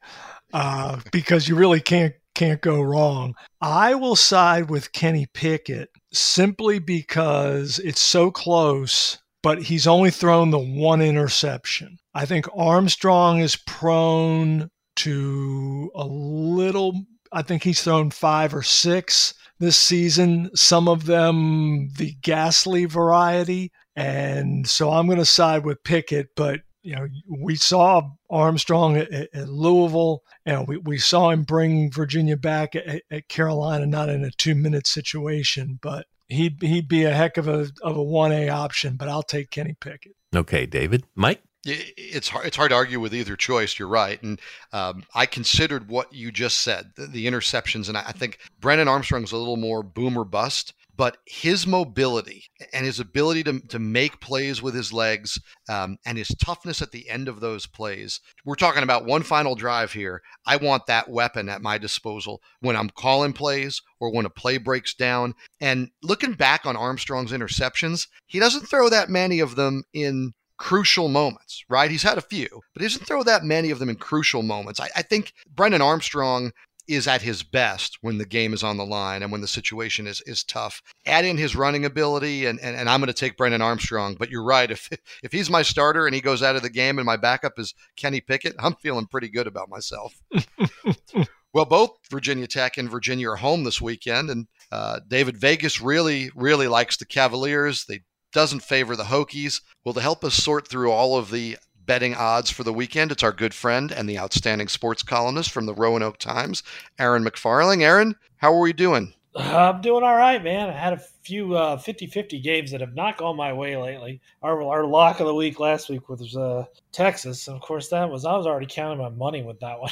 [0.52, 3.34] uh, because you really can't can't go wrong.
[3.60, 10.50] I will side with Kenny Pickett simply because it's so close, but he's only thrown
[10.50, 11.98] the one interception.
[12.14, 17.02] I think Armstrong is prone to a little.
[17.32, 20.50] I think he's thrown five or six this season.
[20.54, 23.70] Some of them the ghastly variety.
[23.96, 29.12] And so I'm going to side with Pickett, but you know, we saw Armstrong at,
[29.12, 34.24] at Louisville, and we, we saw him bring Virginia back at, at Carolina, not in
[34.24, 38.32] a two minute situation, but he'd he'd be a heck of a of a one
[38.32, 38.96] A option.
[38.96, 40.16] But I'll take Kenny Pickett.
[40.34, 41.42] Okay, David, Mike.
[41.66, 42.46] It's hard.
[42.46, 43.78] It's hard to argue with either choice.
[43.78, 44.40] You're right, and
[44.72, 48.88] um, I considered what you just said, the, the interceptions, and I, I think Brennan
[48.88, 54.20] Armstrong's a little more boomer bust but his mobility and his ability to, to make
[54.20, 58.20] plays with his legs um, and his toughness at the end of those plays.
[58.44, 60.20] We're talking about one final drive here.
[60.44, 64.58] I want that weapon at my disposal when I'm calling plays or when a play
[64.58, 65.32] breaks down.
[65.58, 71.08] And looking back on Armstrong's interceptions, he doesn't throw that many of them in crucial
[71.08, 71.90] moments, right?
[71.90, 74.78] He's had a few, but he doesn't throw that many of them in crucial moments.
[74.78, 76.52] I, I think Brennan Armstrong
[76.94, 80.06] is at his best when the game is on the line and when the situation
[80.06, 80.82] is, is tough.
[81.06, 84.16] Add in his running ability, and, and, and I'm going to take Brennan Armstrong.
[84.18, 84.70] But you're right.
[84.70, 84.88] If,
[85.22, 87.74] if he's my starter and he goes out of the game and my backup is
[87.96, 90.14] Kenny Pickett, I'm feeling pretty good about myself.
[91.52, 96.30] well, both Virginia Tech and Virginia are home this weekend, and uh, David Vegas really,
[96.34, 97.84] really likes the Cavaliers.
[97.84, 98.00] They
[98.32, 99.60] doesn't favor the Hokies.
[99.84, 101.56] Well, to help us sort through all of the
[101.90, 105.66] betting odds for the weekend, it's our good friend and the outstanding sports columnist from
[105.66, 106.62] the Roanoke Times,
[107.00, 107.82] Aaron McFarling.
[107.82, 109.12] Aaron, how are we doing?
[109.34, 110.68] I'm doing all right, man.
[110.68, 114.20] I had a few uh, 50-50 games that have not gone my way lately.
[114.40, 118.08] Our, our lock of the week last week was uh, Texas, and of course that
[118.08, 119.90] was I was already counting my money with that one.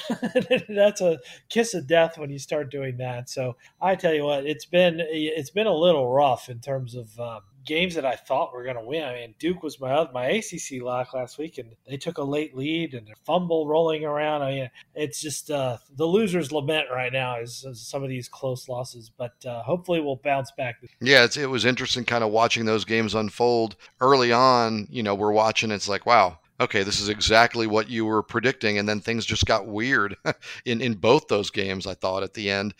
[0.68, 3.28] That's a kiss of death when you start doing that.
[3.28, 7.18] So I tell you what, it's been it's been a little rough in terms of
[7.18, 9.04] um, games that I thought were going to win.
[9.04, 12.56] I mean, Duke was my my ACC lock last week, and they took a late
[12.56, 14.42] lead and a fumble rolling around.
[14.42, 18.28] I mean, it's just uh, the losers' lament right now is, is, some of these
[18.28, 20.76] close losses, but uh, hopefully we'll bounce back.
[21.00, 24.88] Yeah, it was interesting, kind of watching those games unfold early on.
[24.90, 25.70] You know, we're watching.
[25.70, 28.78] It's like, wow, okay, this is exactly what you were predicting.
[28.78, 30.16] And then things just got weird
[30.64, 32.74] in, in both those games, I thought, at the end.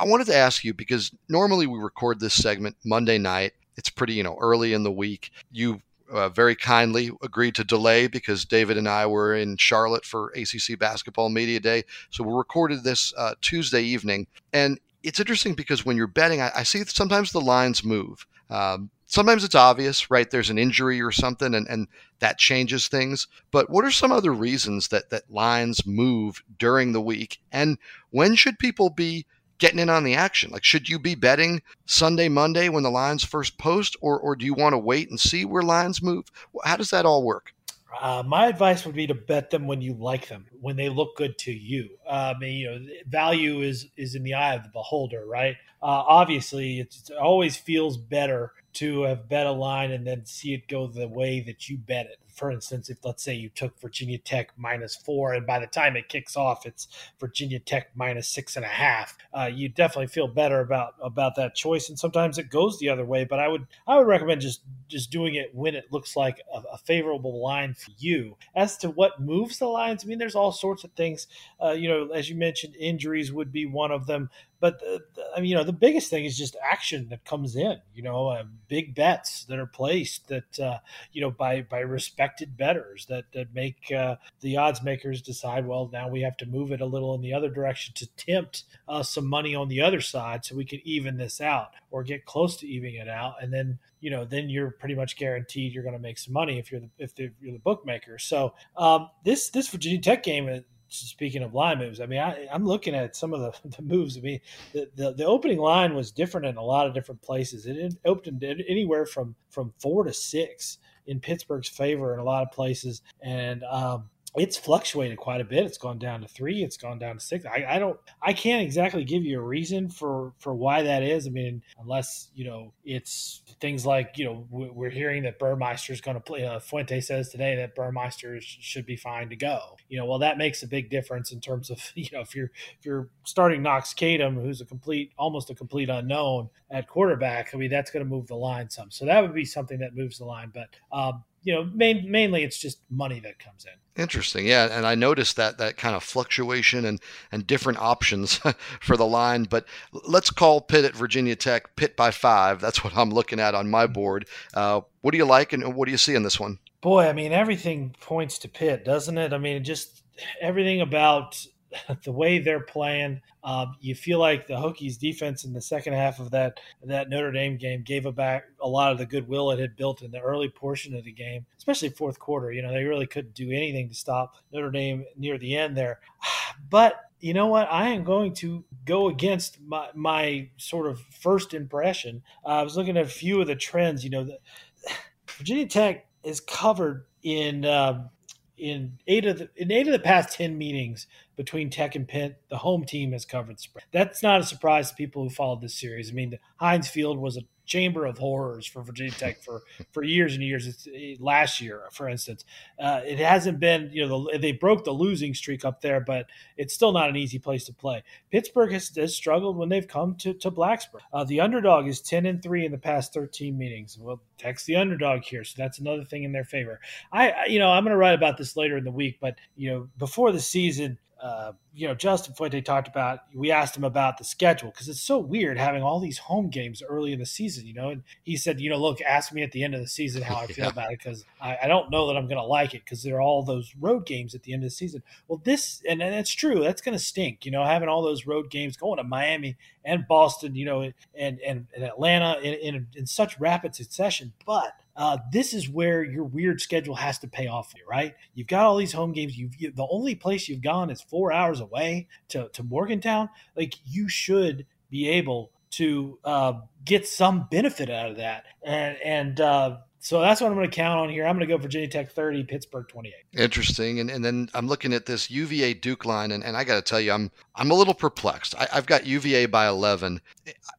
[0.00, 4.14] I wanted to ask you because normally we record this segment Monday night it's pretty,
[4.14, 5.30] you know, early in the week.
[5.50, 10.32] You uh, very kindly agreed to delay because David and I were in Charlotte for
[10.36, 11.84] ACC Basketball Media Day.
[12.10, 14.26] So we recorded this uh, Tuesday evening.
[14.52, 18.26] And it's interesting because when you're betting, I, I see sometimes the lines move.
[18.50, 20.30] Um, sometimes it's obvious, right?
[20.30, 21.88] There's an injury or something, and, and
[22.20, 23.26] that changes things.
[23.50, 27.40] But what are some other reasons that, that lines move during the week?
[27.52, 27.78] And
[28.10, 29.26] when should people be
[29.58, 30.50] getting in on the action?
[30.50, 34.44] Like, should you be betting Sunday, Monday when the lines first post, or, or do
[34.44, 36.26] you want to wait and see where lines move?
[36.64, 37.52] How does that all work?
[38.00, 41.16] Uh, my advice would be to bet them when you like them, when they look
[41.16, 41.88] good to you.
[42.08, 45.56] I mean, you know, value is is in the eye of the beholder, right?
[45.82, 50.68] Uh, obviously, it always feels better to have bet a line and then see it
[50.68, 54.18] go the way that you bet it for instance, if let's say you took Virginia
[54.18, 56.86] Tech minus four, and by the time it kicks off, it's
[57.18, 61.54] Virginia Tech minus six and a half, uh, you definitely feel better about about that
[61.54, 61.88] choice.
[61.88, 65.10] And sometimes it goes the other way, but I would I would recommend just just
[65.10, 68.36] doing it when it looks like a, a favorable line for you.
[68.54, 71.26] As to what moves the lines, I mean, there's all sorts of things.
[71.62, 74.30] Uh, you know, as you mentioned, injuries would be one of them.
[74.58, 77.56] But the, the, I mean, you know, the biggest thing is just action that comes
[77.56, 77.78] in.
[77.94, 80.78] You know, uh, big bets that are placed that uh,
[81.12, 85.66] you know by by respected bettors that that make uh, the odds makers decide.
[85.66, 88.64] Well, now we have to move it a little in the other direction to tempt
[88.88, 92.24] uh, some money on the other side, so we can even this out or get
[92.24, 95.82] close to evening it out, and then you know then you're pretty much guaranteed you're
[95.82, 98.18] going to make some money if you're the if you're the bookmaker.
[98.18, 102.46] So um, this this Virginia Tech game uh, speaking of line moves, I mean, I,
[102.50, 104.16] am looking at some of the, the moves.
[104.16, 104.40] I mean,
[104.72, 107.66] the, the, the, opening line was different in a lot of different places.
[107.66, 112.50] It opened anywhere from from four to six in Pittsburgh's favor in a lot of
[112.50, 115.64] places, and um, it's fluctuated quite a bit.
[115.64, 116.62] It's gone down to three.
[116.62, 117.44] It's gone down to six.
[117.44, 117.98] I, I, don't.
[118.22, 121.26] I can't exactly give you a reason for for why that is.
[121.26, 126.00] I mean, unless you know, it's things like you know, we're hearing that Burmeister is
[126.00, 126.46] going to play.
[126.46, 129.76] Uh, Fuente says today that Burmeister should be fine to go.
[129.88, 132.50] You know, well, that makes a big difference in terms of you know, if you're
[132.78, 137.54] if you're starting Knox Kadum, who's a complete, almost a complete unknown at quarterback.
[137.54, 138.90] I mean, that's going to move the line some.
[138.90, 140.52] So that would be something that moves the line.
[140.52, 144.02] But um, you know, main, mainly it's just money that comes in.
[144.02, 148.40] Interesting, yeah, and I noticed that that kind of fluctuation and and different options
[148.80, 149.44] for the line.
[149.44, 152.60] But let's call Pitt at Virginia Tech Pitt by five.
[152.60, 154.26] That's what I'm looking at on my board.
[154.54, 156.58] Uh, what do you like, and what do you see in this one?
[156.80, 159.32] Boy, I mean, everything points to Pitt, doesn't it?
[159.32, 160.02] I mean, just
[160.40, 161.46] everything about
[162.04, 163.20] the way they're playing.
[163.44, 167.32] Um, you feel like the Hokies defense in the second half of that that Notre
[167.32, 170.48] Dame game gave back a lot of the goodwill it had built in the early
[170.48, 172.52] portion of the game, especially fourth quarter.
[172.52, 176.00] You know, they really couldn't do anything to stop Notre Dame near the end there.
[176.70, 177.68] But you know what?
[177.70, 182.22] I am going to go against my, my sort of first impression.
[182.42, 184.02] Uh, I was looking at a few of the trends.
[184.02, 184.38] You know, the,
[185.36, 187.66] Virginia Tech is covered in.
[187.66, 188.08] Um,
[188.58, 192.40] in eight of the in eight of the past ten meetings between Tech and Pitt,
[192.48, 193.84] the home team has covered spread.
[193.92, 196.10] That's not a surprise to people who followed this series.
[196.10, 200.02] I mean, the Heinz Field was a chamber of horrors for Virginia Tech for for
[200.02, 200.66] years and years.
[200.66, 200.88] It's,
[201.20, 202.44] last year, for instance,
[202.78, 203.90] uh, it hasn't been.
[203.92, 206.26] You know, the, they broke the losing streak up there, but
[206.56, 208.02] it's still not an easy place to play.
[208.30, 211.00] Pittsburgh has, has struggled when they've come to to Blacksburg.
[211.12, 213.98] Uh, the underdog is ten and three in the past thirteen meetings.
[213.98, 216.80] Well, Tech's the underdog here, so that's another thing in their favor.
[217.12, 219.70] I you know, I'm going to write about this later in the week, but you
[219.70, 224.16] know, before the season uh, you know, Justin Fuente talked about, we asked him about
[224.16, 227.66] the schedule because it's so weird having all these home games early in the season,
[227.66, 227.90] you know.
[227.90, 230.36] And he said, you know, look, ask me at the end of the season how
[230.36, 230.70] I feel yeah.
[230.70, 233.16] about it because I, I, don't know that I'm going to like it because there
[233.16, 235.02] are all those road games at the end of the season.
[235.26, 238.24] Well, this, and, and it's true, that's going to stink, you know, having all those
[238.24, 240.82] road games going to Miami and Boston, you know,
[241.18, 244.32] and, and, and Atlanta in, in, in such rapid succession.
[244.46, 248.14] But uh, this is where your weird schedule has to pay off for you, right?
[248.34, 249.36] You've got all these home games.
[249.36, 253.28] You've you, the only place you've gone is four hours away to to Morgantown.
[253.56, 256.54] Like you should be able to uh,
[256.84, 260.74] get some benefit out of that, and and uh, so that's what I'm going to
[260.74, 261.26] count on here.
[261.26, 263.12] I'm going to go Virginia Tech 30, Pittsburgh 28.
[263.42, 263.98] Interesting.
[263.98, 266.82] And, and then I'm looking at this UVA Duke line, and, and I got to
[266.82, 268.54] tell you, I'm I'm a little perplexed.
[268.54, 270.20] I, I've got UVA by 11.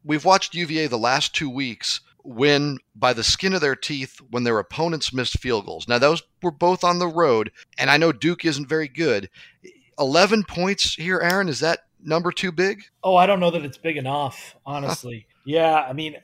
[0.06, 4.44] We've watched UVA the last two weeks win by the skin of their teeth when
[4.44, 5.88] their opponents missed field goals.
[5.88, 9.30] Now, those were both on the road, and I know Duke isn't very good.
[9.98, 12.84] 11 points here, Aaron, is that number too big?
[13.04, 15.26] Oh, I don't know that it's big enough, honestly.
[15.46, 16.18] yeah, I mean,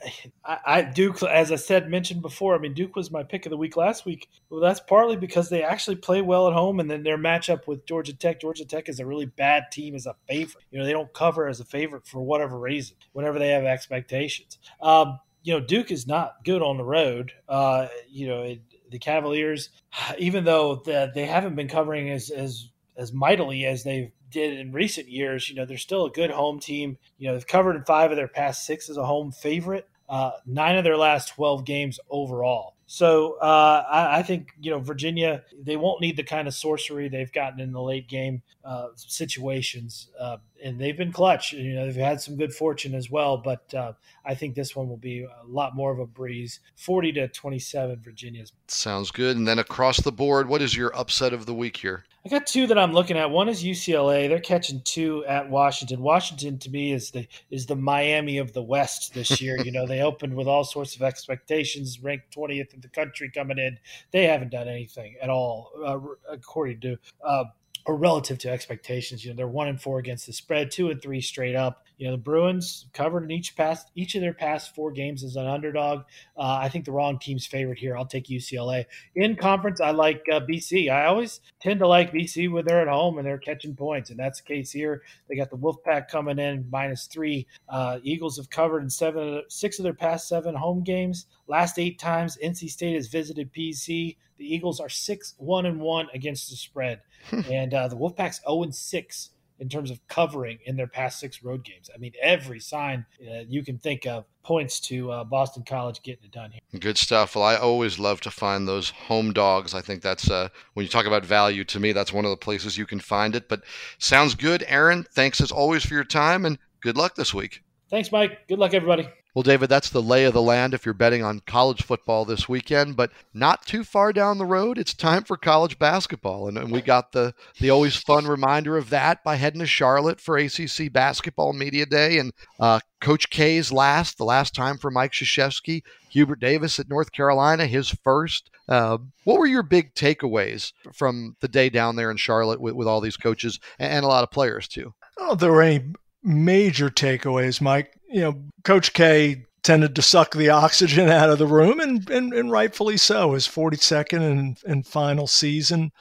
[0.46, 3.50] I, I, Duke, as I said, mentioned before, I mean, Duke was my pick of
[3.50, 4.28] the week last week.
[4.50, 7.86] Well, that's partly because they actually play well at home, and then their matchup with
[7.86, 8.42] Georgia Tech.
[8.42, 10.66] Georgia Tech is a really bad team as a favorite.
[10.70, 14.60] You know, they don't cover as a favorite for whatever reason, whenever they have expectations.
[14.82, 17.34] Um, you know, Duke is not good on the road.
[17.48, 19.70] Uh, you know, it, the Cavaliers,
[20.18, 24.72] even though the, they haven't been covering as as as mightily as they did in
[24.72, 26.98] recent years, you know, they're still a good home team.
[27.18, 29.88] You know, they've covered in five of their past six as a home favorite.
[30.08, 32.73] Uh, nine of their last 12 games overall.
[32.86, 35.44] So uh, I, I, think you know Virginia.
[35.62, 40.10] They won't need the kind of sorcery they've gotten in the late game uh, situations,
[40.20, 41.54] uh, and they've been clutch.
[41.54, 43.94] You know they've had some good fortune as well, but uh,
[44.26, 46.60] I think this one will be a lot more of a breeze.
[46.76, 48.52] Forty to twenty-seven, Virginia's.
[48.68, 49.38] Sounds good.
[49.38, 52.04] And then across the board, what is your upset of the week here?
[52.26, 53.30] I got two that I'm looking at.
[53.30, 54.30] One is UCLA.
[54.30, 56.02] They're catching two at Washington.
[56.02, 59.58] Washington to me is the is the Miami of the West this year.
[59.58, 63.58] you know, they opened with all sorts of expectations, ranked 20th in the country coming
[63.58, 63.78] in.
[64.12, 66.00] They haven't done anything at all, uh,
[66.32, 67.44] according to uh,
[67.86, 69.24] or relative to expectations.
[69.24, 71.86] You know, they're one and four against the spread, two and three straight up.
[71.98, 75.36] You know, the Bruins covered in each past each of their past four games as
[75.36, 76.04] an underdog.
[76.38, 77.96] Uh, I think the wrong team's favorite here.
[77.96, 79.80] I'll take UCLA in conference.
[79.80, 80.90] I like uh, BC.
[80.90, 84.20] I always tend to like BC when they're at home and they're catching points, and
[84.20, 85.04] that's the case here.
[85.30, 87.48] They got the Wolfpack coming in minus three.
[87.70, 91.28] Uh, Eagles have covered in seven, six of their past seven home games.
[91.48, 94.18] Last eight times NC State has visited BC.
[94.44, 97.00] The Eagles are six one and one against the spread,
[97.32, 101.42] and uh, the Wolfpack's zero and six in terms of covering in their past six
[101.42, 101.90] road games.
[101.96, 106.26] I mean, every sign uh, you can think of points to uh, Boston College getting
[106.26, 106.60] it done here.
[106.78, 107.38] Good stuff.
[107.38, 109.74] Well, I always love to find those home dogs.
[109.74, 112.36] I think that's uh, when you talk about value to me, that's one of the
[112.36, 113.48] places you can find it.
[113.48, 113.64] But
[113.98, 115.06] sounds good, Aaron.
[115.14, 117.64] Thanks as always for your time and good luck this week.
[117.90, 118.46] Thanks, Mike.
[118.50, 119.08] Good luck, everybody.
[119.34, 122.48] Well, David, that's the lay of the land if you're betting on college football this
[122.48, 126.48] weekend, but not too far down the road, it's time for college basketball.
[126.48, 130.22] And, and we got the, the always fun reminder of that by heading to Charlotte
[130.22, 132.20] for ACC Basketball Media Day.
[132.20, 137.12] And uh, Coach K's last, the last time for Mike Krzyzewski, Hubert Davis at North
[137.12, 138.52] Carolina, his first.
[138.70, 142.88] Uh, what were your big takeaways from the day down there in Charlotte with, with
[142.88, 144.94] all these coaches and, and a lot of players, too?
[145.18, 145.94] Oh, there were any
[146.24, 151.48] major takeaways, Mike you know, Coach K tended to suck the oxygen out of the
[151.48, 153.34] room, and and, and rightfully so.
[153.34, 155.92] His 42nd and, and final season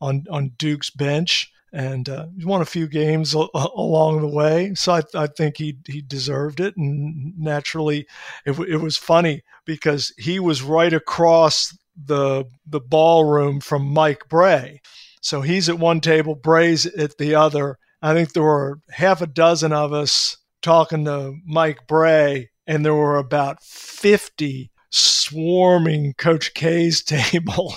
[0.00, 4.74] on on Duke's bench, and uh, he won a few games a- along the way.
[4.74, 8.06] So I, I think he he deserved it, and naturally,
[8.46, 14.80] it, it was funny because he was right across the the ballroom from Mike Brey.
[15.20, 17.76] So he's at one table, Brey's at the other.
[18.00, 22.94] I think there were half a dozen of us talking to Mike Brey, and there
[22.94, 27.74] were about 50 swarming Coach K's table.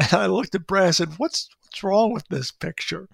[0.00, 3.08] And I looked at Brey, I said, What's what's wrong with this picture?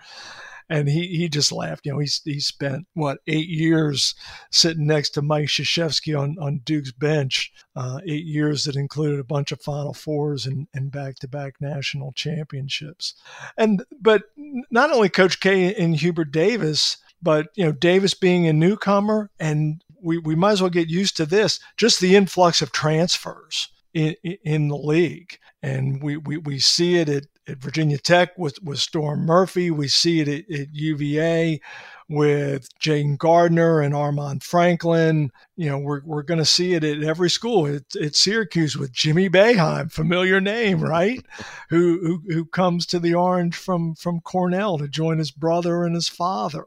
[0.68, 1.84] And he, he just laughed.
[1.84, 4.14] You know, he, he spent, what, eight years
[4.50, 9.24] sitting next to Mike Krzyzewski on, on Duke's bench, uh, eight years that included a
[9.24, 13.14] bunch of Final Fours and, and back-to-back national championships.
[13.58, 14.22] And But
[14.70, 19.82] not only Coach K and Hubert Davis– but you know, Davis being a newcomer, and
[20.02, 21.60] we, we might as well get used to this.
[21.76, 24.14] Just the influx of transfers in,
[24.44, 28.78] in the league, and we, we, we see it at at Virginia Tech with, with
[28.78, 29.70] Storm Murphy.
[29.70, 31.60] We see it at, at UVA
[32.08, 35.30] with Jayden Gardner and Armaan Franklin.
[35.56, 37.66] You know, we're, we're going to see it at every school.
[37.66, 41.24] It's at Syracuse with Jimmy Boeheim, familiar name, right?
[41.68, 45.94] who, who who comes to the Orange from from Cornell to join his brother and
[45.94, 46.64] his father.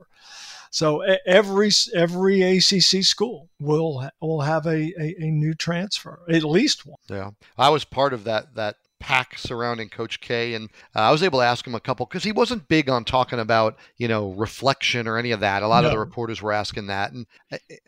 [0.76, 6.86] So every every ACC school will will have a, a, a, new transfer, at least
[6.86, 6.98] one.
[7.10, 11.24] Yeah, I was part of that that pack surrounding Coach K, and uh, I was
[11.24, 14.32] able to ask him a couple because he wasn't big on talking about you know
[14.32, 15.64] reflection or any of that.
[15.64, 15.88] A lot no.
[15.88, 17.26] of the reporters were asking that, and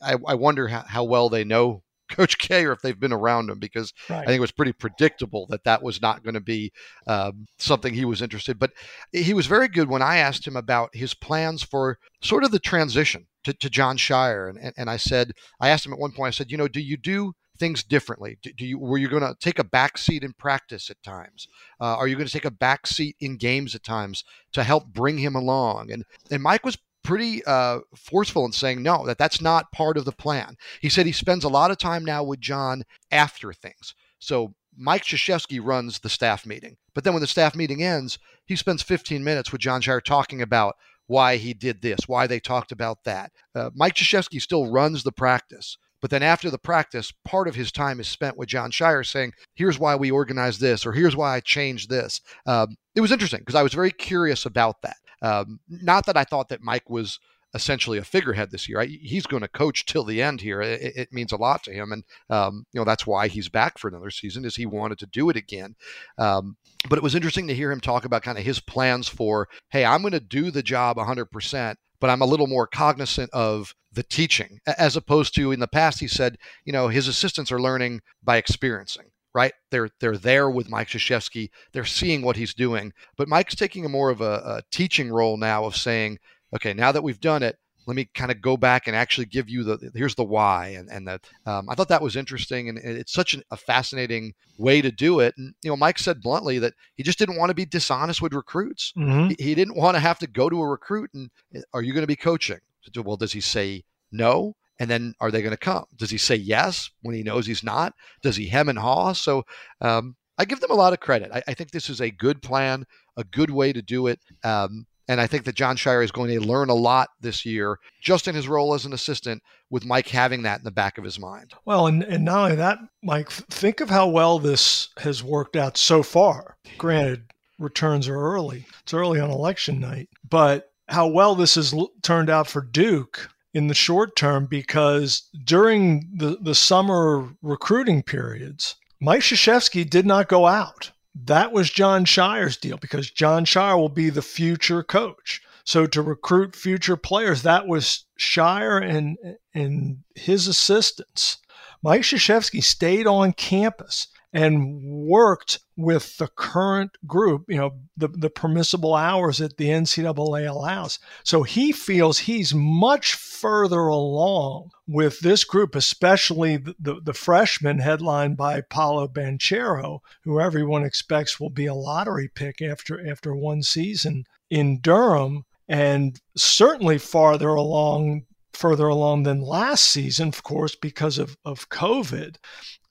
[0.01, 3.49] I, I wonder how, how well they know Coach K or if they've been around
[3.49, 4.21] him because right.
[4.21, 6.71] I think it was pretty predictable that that was not going to be
[7.07, 8.59] um, something he was interested.
[8.59, 8.71] But
[9.11, 12.59] he was very good when I asked him about his plans for sort of the
[12.59, 16.11] transition to, to Jon Scheyer, and, and, and I said I asked him at one
[16.11, 18.37] point I said you know do you do things differently?
[18.41, 21.47] Do, do you were you going to take a back seat in practice at times?
[21.79, 24.87] Uh, are you going to take a back seat in games at times to help
[24.87, 25.91] bring him along?
[25.91, 26.77] And and Mike was
[27.07, 30.57] pretty uh, forceful in saying no, that that's not part of the plan.
[30.81, 33.95] He said he spends a lot of time now with Jon after things.
[34.19, 38.57] So Mike Krzyzewski runs the staff meeting, but then when the staff meeting ends, he
[38.57, 42.73] spends 15 minutes with Jon Scheyer talking about why he did this, why they talked
[42.73, 43.31] about that.
[43.55, 47.71] Uh, Mike Krzyzewski still runs the practice, but then after the practice, part of his
[47.71, 51.35] time is spent with Jon Scheyer saying, here's why we organized this, or here's why
[51.35, 52.19] I changed this.
[52.45, 54.97] Um, it was interesting because I was very curious about that.
[55.21, 57.19] Um, not that I thought that Mike was
[57.53, 58.81] essentially a figurehead this year.
[58.81, 60.61] I, he's going to coach till the end here.
[60.61, 63.77] It, it means a lot to him, and um, you know that's why he's back
[63.77, 64.45] for another season.
[64.45, 65.75] Is he wanted to do it again?
[66.17, 66.57] Um,
[66.89, 69.83] but it was interesting to hear him talk about kind of his plans for, hey,
[69.83, 73.73] I'm going to do the job 100 percent but I'm a little more cognizant of
[73.91, 77.59] the teaching as opposed to in the past he said you know his assistants are
[77.59, 79.05] learning by experiencing
[79.37, 79.53] right?
[79.69, 81.51] They're they're there with Mike Krzyzewski.
[81.71, 82.91] They're seeing what he's doing.
[83.17, 86.17] But Mike's taking a more of a, a teaching role now of saying
[86.55, 89.47] okay now that we've done it let me kind of go back and actually give
[89.47, 92.79] you the here's the why and and that um, I thought that was interesting and
[92.79, 95.35] it's such an, a fascinating way to do it.
[95.37, 98.33] And you know Mike said bluntly that he just didn't want to be dishonest with
[98.33, 98.91] recruits.
[98.97, 99.27] Mm-hmm.
[99.29, 101.29] he, he, didn't want to have to go to a recruit and
[101.75, 102.59] are you going to be coaching?
[102.95, 105.85] Well does he say no and then are they going to come?
[105.95, 107.93] Does he say yes when he knows he's not?
[108.21, 109.13] Does he hem and haw?
[109.13, 109.43] So
[109.81, 111.31] um, I give them a lot of credit.
[111.33, 112.85] I, I, think this is a good plan
[113.17, 116.29] a good way to do it um, and I think that Jon Scheyer is going
[116.31, 120.09] to learn a lot this year, just in his role as an assistant, with Mike
[120.09, 121.53] having that in the back of his mind.
[121.65, 125.77] Well, and, and not only that, Mike, think of how well this has worked out
[125.77, 126.57] so far.
[126.77, 132.29] Granted, returns are early, it's early on election night, but how well this has turned
[132.29, 139.21] out for Duke in the short term because during the, the summer recruiting periods, Mike
[139.21, 140.91] Krzyzewski did not go out
[141.25, 145.41] that was Jon Scheyer's deal because Jon Scheyer will be the future coach.
[145.63, 149.17] So to recruit future players, that was Scheyer and
[149.53, 151.37] and his assistants.
[151.83, 158.29] Mike Krzyzewski stayed on campus and worked with the current group, you know, the, the
[158.29, 160.99] permissible hours that the NCAA allows.
[161.23, 167.79] So he feels he's much further along with this group, especially the, the, the freshman
[167.79, 173.63] headlined by Paolo Banchero, who everyone expects will be a lottery pick after after one
[173.63, 178.25] season in Durham, and certainly farther along
[178.57, 182.37] further along than last season, of course, because of, of COVID.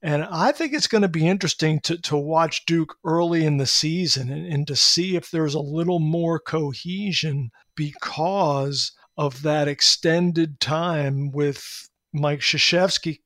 [0.03, 3.67] And I think it's going to be interesting to, to watch Duke early in the
[3.67, 10.61] season and, and to see if there's a little more cohesion because of that extended
[10.61, 13.19] time with Mike Krzyzewski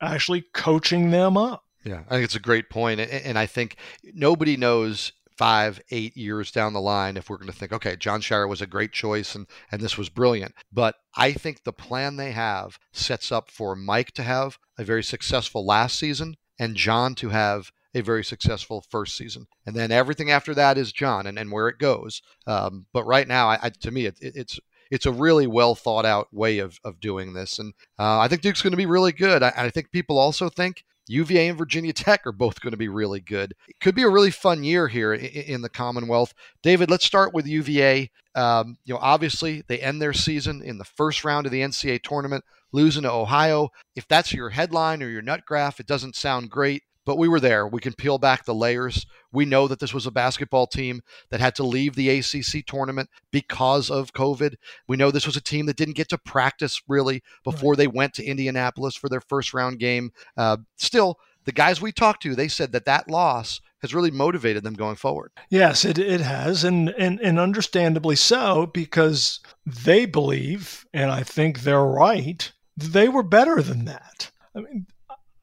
[0.00, 1.64] actually coaching them up.
[1.84, 3.00] Yeah, I think it's a great point.
[3.00, 7.56] And I think nobody knows five, eight years down the line if we're going to
[7.56, 10.54] think, okay, Jon Scheyer was a great choice and, and this was brilliant.
[10.72, 15.02] But I think the plan they have sets up for Mike to have a very
[15.02, 19.46] successful last season and Jon to have a very successful first season.
[19.66, 22.22] And then everything after that is Jon and, and where it goes.
[22.46, 24.60] Um, but right now, I, I, to me, it, it, it's
[24.90, 27.58] it's a really well thought out way of, of doing this.
[27.58, 29.42] And uh, I think Duke's going to be really good.
[29.42, 32.88] I, I think people also think UVA and Virginia Tech are both going to be
[32.88, 33.54] really good.
[33.68, 36.32] It could be a really fun year here in, the Commonwealth.
[36.62, 38.10] David, let's start with UVA.
[38.34, 42.02] Um, you know, obviously they end their season in the first round of the NCAA
[42.02, 43.68] tournament, losing to Ohio.
[43.94, 47.40] If that's your headline or your nut graph, it doesn't sound great but we were
[47.40, 47.66] there.
[47.66, 49.06] We can peel back the layers.
[49.32, 53.10] We know that this was a basketball team that had to leave the ACC tournament
[53.30, 54.54] because of COVID.
[54.86, 57.78] We know this was a team that didn't get to practice really before right.
[57.78, 60.12] they went to Indianapolis for their first round game.
[60.36, 64.62] Uh, still, the guys we talked to, they said that that loss has really motivated
[64.62, 65.30] them going forward.
[65.50, 71.60] Yes, it, it has, and, and and understandably so, because they believe, and I think
[71.60, 74.30] they're right, they were better than that.
[74.56, 74.86] I mean,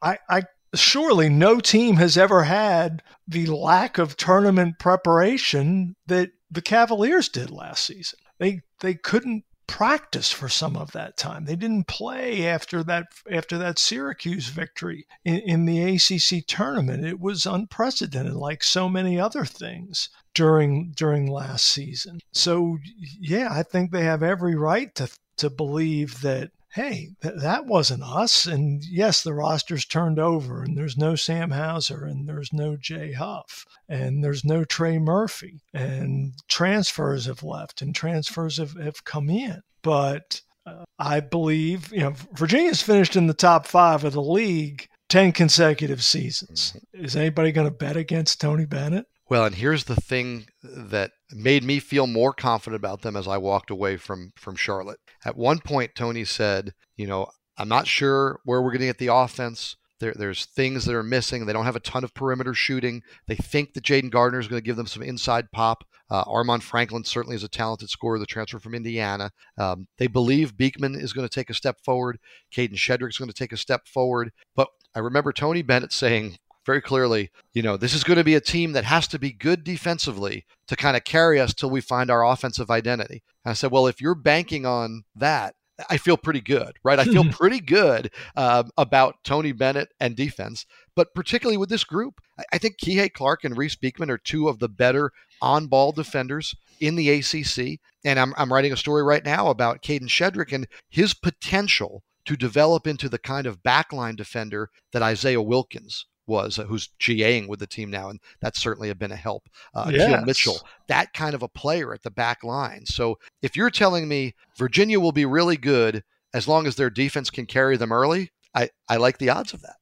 [0.01, 0.43] I, I
[0.73, 7.49] surely no team has ever had the lack of tournament preparation that the Cavaliers did
[7.49, 8.19] last season.
[8.39, 11.45] They they couldn't practice for some of that time.
[11.45, 17.05] They didn't play after that after that Syracuse victory in, in, the ACC tournament.
[17.05, 22.19] It was unprecedented, like so many other things during during last season.
[22.33, 22.79] So
[23.19, 28.03] yeah, I think they have every right to to believe that hey, th- that wasn't
[28.03, 28.45] us.
[28.45, 33.13] And yes, the roster's turned over, and there's no Sam Hauser, and there's no Jay
[33.13, 39.29] Huff, and there's no Trey Murphy, and transfers have left, and transfers have, have come
[39.29, 39.61] in.
[39.81, 44.87] But uh, I believe, you know, Virginia's finished in the top five of the league
[45.09, 46.73] 10 consecutive seasons.
[46.95, 47.05] Mm-hmm.
[47.05, 49.07] Is anybody going to bet against Tony Bennett?
[49.29, 53.37] Well, and here's the thing that made me feel more confident about them as I
[53.37, 54.99] walked away from from Charlotte.
[55.25, 57.27] At one point, Tony said, "You know,
[57.57, 59.75] I'm not sure where we're going to get the offense.
[59.99, 61.45] There, there's things that are missing.
[61.45, 63.03] They don't have a ton of perimeter shooting.
[63.27, 65.83] They think that Jayden Gardner is going to give them some inside pop.
[66.09, 69.31] Uh, Armaan Franklin certainly is a talented scorer, the transfer from Indiana.
[69.57, 72.17] Um, they believe Beekman is going to take a step forward.
[72.53, 74.31] Kadin Shedrick is going to take a step forward.
[74.55, 78.35] But I remember Tony Bennett saying very clearly, you know, this is going to be
[78.35, 81.81] a team that has to be good defensively to kind of carry us till we
[81.81, 83.23] find our offensive identity.
[83.43, 85.55] And I said, well, if you're banking on that,
[85.89, 86.99] I feel pretty good, right?
[86.99, 92.21] I feel pretty good um, about Tony Bennett and defense, but particularly with this group,
[92.51, 96.95] I think Kihei Clark and Reece Beekman are two of the better on-ball defenders in
[96.95, 97.79] the ACC.
[98.05, 102.35] And I'm, I'm writing a story right now about Kadin Shedrick and his potential to
[102.37, 107.59] develop into the kind of backline defender that Isaiah Wilkins was, uh, who's GAing with
[107.59, 109.49] the team now, and that's certainly have been a help.
[109.75, 110.25] Uh, yes.
[110.25, 112.85] Mitchell, that kind of a player at the back line.
[112.85, 116.03] So if you're telling me Virginia will be really good
[116.33, 119.61] as long as their defense can carry them early, I, I like the odds of
[119.61, 119.75] that.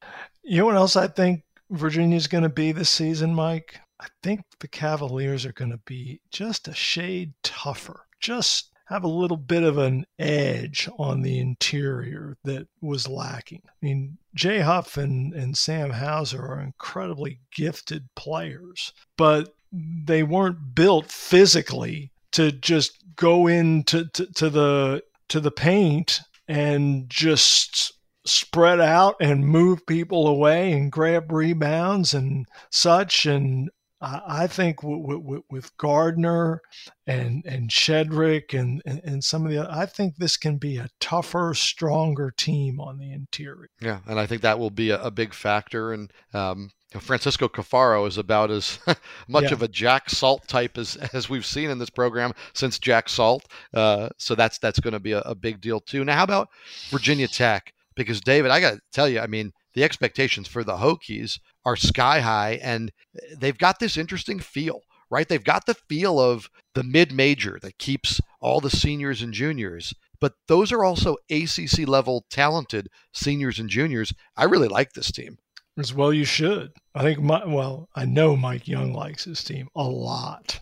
[0.43, 3.79] You know what else I think Virginia's going to be this season, Mike?
[3.99, 8.05] I think the Cavaliers are going to be just a shade tougher.
[8.19, 13.61] Just have a little bit of an edge on the interior that was lacking.
[13.67, 20.73] I mean, Jay Huff and, and Sam Hauser are incredibly gifted players, but they weren't
[20.73, 27.93] built physically to just go into to, to the to the paint and just
[28.25, 33.69] spread out and move people away and grab rebounds and such and
[34.01, 36.61] I think with Gardner
[37.05, 40.89] and and Shedrick and, and some of the other, I think this can be a
[41.01, 43.69] tougher, stronger team on the interior.
[43.81, 45.91] Yeah, and I think that will be a, a big factor.
[45.91, 48.79] And um, Francisco Caffaro is about as
[49.27, 49.53] much yeah.
[49.53, 53.45] of a Jack Salt type as, as we've seen in this program since Jack Salt.
[53.73, 56.05] Uh, so that's that's going to be a, a, big deal too.
[56.05, 56.49] Now, how about
[56.89, 57.73] Virginia Tech?
[57.95, 61.76] Because David, I got to tell you, I mean, the expectations for the Hokies are
[61.76, 62.91] sky high, and
[63.38, 65.28] they've got this interesting feel, right?
[65.28, 69.93] They've got the feel of the mid major that keeps all the seniors and juniors,
[70.20, 74.13] but those are also ACC level talented seniors and juniors.
[74.36, 75.38] I really like this team.
[75.78, 76.74] As well, you should.
[76.93, 80.59] I think, my, well, I know Mike Young likes his team a lot,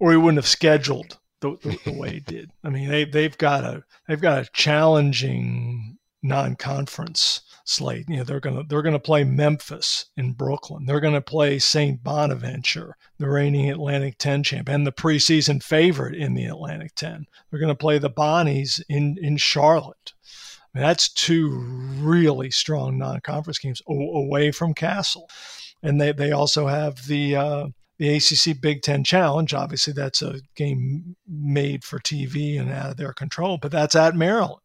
[0.00, 2.50] or he wouldn't have scheduled the, the, the way he did.
[2.64, 8.06] I mean, they they've got a they've got a challenging non-conference slate.
[8.08, 10.86] You know, they're gonna they're gonna play Memphis in Brooklyn.
[10.86, 12.02] They're gonna play St.
[12.02, 17.26] Bonaventure, the reigning Atlantic 10 champ and the preseason favorite in the Atlantic 10.
[17.50, 20.12] They're gonna play the Bonnies in in Charlotte.
[20.74, 21.60] I mean, that's two
[21.98, 25.28] really strong non-conference games away from Cassell,
[25.82, 27.66] and they they also have the uh,
[27.98, 29.54] the ACC Big Ten Challenge.
[29.54, 34.14] Obviously, that's a game made for TV and out of their control, but that's at
[34.14, 34.62] Maryland.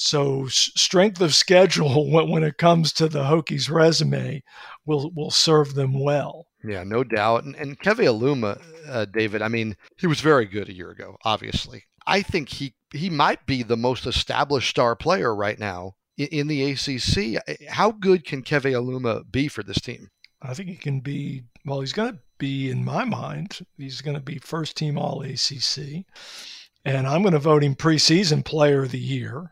[0.00, 4.42] So strength of schedule when, it comes to the Hokies resume
[4.86, 6.46] will will serve them well.
[6.64, 7.44] Yeah, no doubt.
[7.44, 11.16] And, and Keve Aluma, uh, David, I mean, he was very good a year ago,
[11.24, 11.84] obviously.
[12.06, 16.46] I think he, he might be the most established star player right now in, in
[16.46, 17.42] the ACC.
[17.68, 20.08] How good can Keve Aluma be for this team?
[20.40, 24.16] I think he can be, well, he's going to be, in my mind, he's going
[24.16, 26.04] to be first team All ACC.
[26.84, 29.50] And I'm going to vote him preseason player of the year.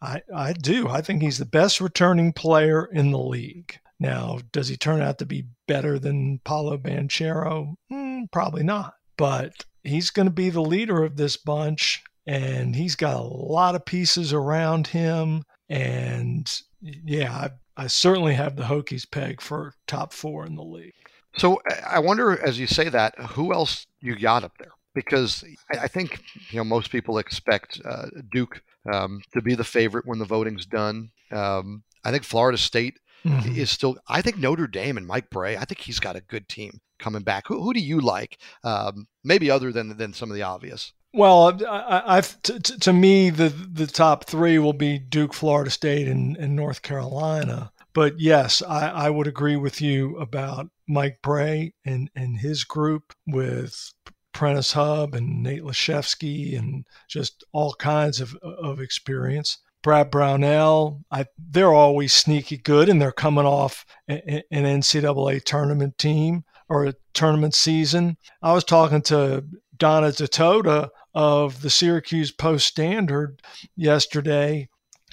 [0.00, 0.88] I, I do.
[0.88, 3.78] I think he's the best returning player in the league.
[4.00, 7.74] Now, does he turn out to be better than Paolo Banchero?
[7.92, 8.94] Mm, probably not.
[9.16, 13.74] But he's going to be the leader of this bunch, and he's got a lot
[13.74, 15.42] of pieces around him.
[15.68, 16.48] And
[16.80, 20.92] yeah, I, I certainly have the Hokies peg for top four in the league.
[21.36, 24.72] So I wonder, as you say that, who else you got up there?
[24.94, 30.06] Because I think you know most people expect uh, Duke um, to be the favorite
[30.06, 31.10] when the voting's done.
[31.30, 33.56] Um, I think Florida State mm-hmm.
[33.56, 33.96] is still.
[34.08, 35.56] I think Notre Dame and Mike Brey.
[35.56, 37.44] I think he's got a good team coming back.
[37.46, 38.38] Who, who do you like?
[38.64, 40.92] Um, maybe other than than some of the obvious.
[41.14, 45.70] Well, I, I've t- t- to me the the top three will be Duke, Florida
[45.70, 47.72] State, and, and North Carolina.
[47.94, 53.14] But yes, I, I would agree with you about Mike Brey and and his group
[53.26, 53.92] with
[54.38, 59.58] Prentiss Hubb and Nate Laszewski and just all kinds of of experience.
[59.82, 66.44] Brad Brownell, I, they're always sneaky good, and they're coming off an NCAA tournament team
[66.68, 68.16] or a tournament season.
[68.40, 69.44] I was talking to
[69.76, 73.42] Donna Ditota of the Syracuse Post Standard
[73.74, 74.68] yesterday,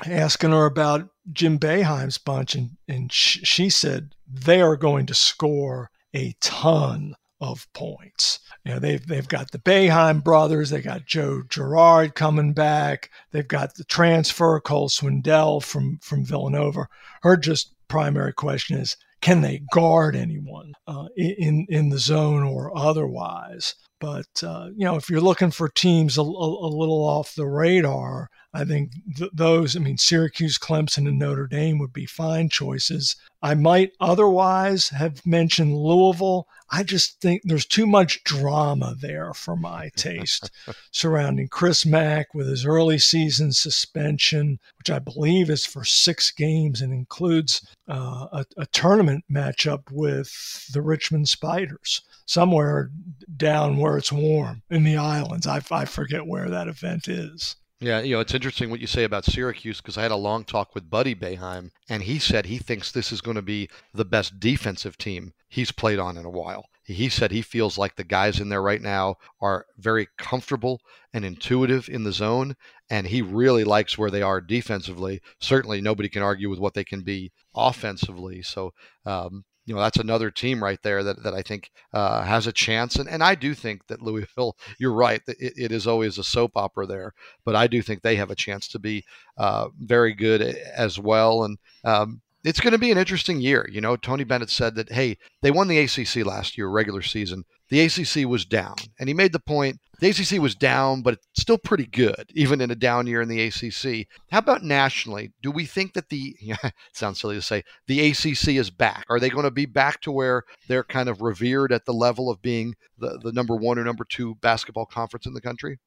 [0.05, 5.15] asking her about Jim Boeheim's bunch, and, and sh- she said they are going to
[5.15, 8.40] score a ton of points.
[8.64, 13.48] You know, they've they've got the Boeheim brothers, they got Joe Girard coming back, they've
[13.48, 16.88] got the transfer Cole Swider from from Villanova.
[17.22, 22.78] Her just primary question is can they guard anyone uh, in in the zone or
[22.78, 23.76] otherwise?
[24.00, 27.48] But uh, you know, if you're looking for teams a, a, a little off the
[27.48, 29.76] radar, I think th- those.
[29.76, 33.18] I mean, Syracuse, Clemson, and Notre Dame would be fine choices.
[33.41, 36.47] I might otherwise have mentioned Louisville.
[36.72, 40.49] I just think there's too much drama there for my taste
[40.91, 46.82] surrounding Chris Mack with his early season suspension, which I believe is for six games
[46.82, 52.89] and includes uh, a, a tournament matchup with the Richmond Spiders somewhere
[53.36, 55.45] down where it's warm in the islands.
[55.45, 57.58] I, I forget where that event is.
[57.82, 60.45] Yeah, you know, it's interesting what you say about Syracuse because I had a long
[60.45, 64.05] talk with Buddy Boeheim, and he said he thinks this is going to be the
[64.05, 66.69] best defensive team he's played on in a while.
[66.84, 70.80] He said he feels like the guys in there right now are very comfortable
[71.13, 72.55] and intuitive in the zone,
[72.89, 75.19] and he really likes where they are defensively.
[75.41, 78.41] Certainly, nobody can argue with what they can be offensively.
[78.41, 78.71] So,
[79.05, 82.51] um, you know that's another team right there that, that I think uh, has a
[82.51, 82.95] chance.
[82.95, 86.51] And, and I do think that Louisville, you're right, it, it is always a soap
[86.55, 87.13] opera there,
[87.43, 89.03] but I do think they have a chance to be
[89.38, 91.43] uh, very good as well.
[91.43, 93.68] And um, it's going to be an interesting year.
[93.72, 97.43] You know, Tony Bennett said that, hey, they won the ACC last year, regular season.
[97.70, 98.76] The ACC was down.
[98.99, 102.61] And he made the point the ACC was down, but it's still pretty good, even
[102.61, 104.07] in a down year in the ACC.
[104.30, 105.32] How about nationally?
[105.41, 106.57] Do we think that the, yeah,
[106.93, 109.05] sounds silly to say, the ACC is back?
[109.09, 112.30] Are they going to be back to where they're kind of revered at the level
[112.30, 115.80] of being the, the number one or number two basketball conference in the country?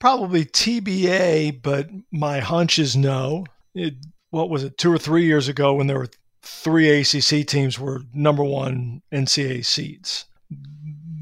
[0.00, 3.46] Probably TBA, but my hunch is no.
[3.74, 3.94] It,
[4.30, 6.10] what was it, two or three years ago when there were
[6.42, 10.26] three ACC teams were number one NCAA seeds.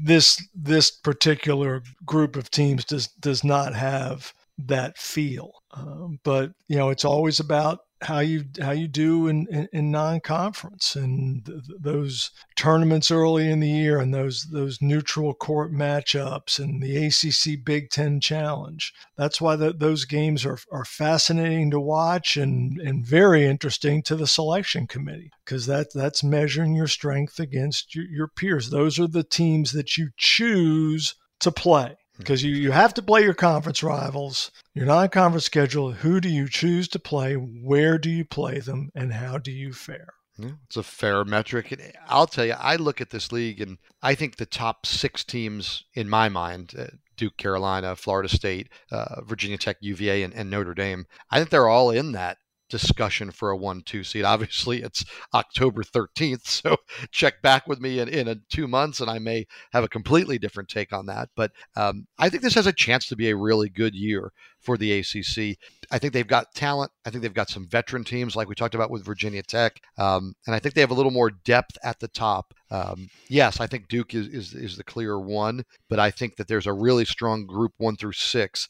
[0.03, 5.51] This this particular group of teams does does not have that feel.
[5.71, 9.91] Um, but you know, it's always about how you how you do in, in, in
[9.91, 16.59] non-conference and th- those tournaments early in the year and those those neutral court matchups
[16.59, 18.93] and the ACC Big Ten Challenge.
[19.17, 24.15] That's why the, those games are, are fascinating to watch and, and very interesting to
[24.15, 28.69] the selection committee because that that's measuring your strength against your, your peers.
[28.69, 33.23] Those are the teams that you choose to play because you, you have to play
[33.23, 35.91] your conference rivals, your non conference schedule.
[35.91, 37.33] Who do you choose to play?
[37.33, 38.89] Where do you play them?
[38.95, 40.13] And how do you fare?
[40.37, 41.71] Yeah, it's a fair metric.
[41.71, 45.23] And I'll tell you, I look at this league and I think the top six
[45.23, 50.49] teams in my mind uh, Duke, Carolina, Florida State, uh, Virginia Tech, UVA, and, and
[50.49, 52.39] Notre Dame I think they're all in that
[52.73, 54.25] discussion for a one-two seed.
[54.25, 56.75] Obviously, it's October 13th, so
[57.11, 60.39] check back with me in, in a, two months, and I may have a completely
[60.39, 61.29] different take on that.
[61.35, 64.75] But um, I think this has a chance to be a really good year for
[64.75, 65.57] the ACC.
[65.91, 66.91] I think they've got talent.
[67.05, 70.33] I think they've got some veteran teams, like we talked about with Virginia Tech, um,
[70.47, 72.55] and I think they have a little more depth at the top.
[72.71, 76.47] Um, yes, I think Duke is, is, is the clear one, but I think that
[76.47, 78.67] there's a really strong group one through six.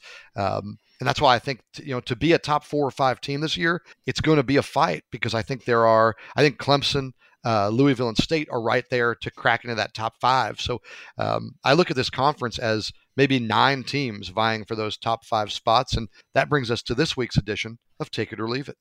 [1.04, 3.42] And that's why I think you know to be a top four or five team
[3.42, 6.16] this year, it's going to be a fight because I think there are.
[6.38, 7.12] I think Clemson,
[7.44, 10.62] uh, Louisville, and State are right there to crack into that top five.
[10.62, 10.80] So
[11.18, 15.52] um, I look at this conference as maybe nine teams vying for those top five
[15.52, 18.78] spots, and that brings us to this week's edition of Take It or Leave It.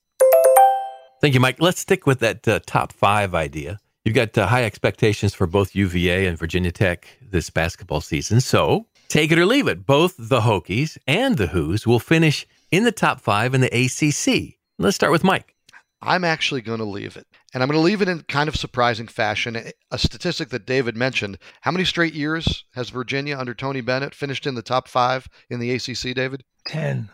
[1.20, 1.56] Thank you, Mike.
[1.58, 3.80] Let's stick with that uh, top five idea.
[4.04, 8.40] You've got uh, high expectations for both UVA and Virginia Tech this basketball season.
[8.40, 9.84] So Take it or leave it.
[9.84, 14.54] Both the Hokies and the Hoos will finish in the top five in the ACC.
[14.78, 15.54] Let's start with Mike.
[16.00, 17.26] I'm actually going to leave it.
[17.52, 19.70] And I'm going to leave it in kind of surprising fashion.
[19.90, 24.46] A statistic that David mentioned how many straight years has Virginia under Tony Bennett finished
[24.46, 26.42] in the top five in the ACC, David?
[26.68, 27.10] 10.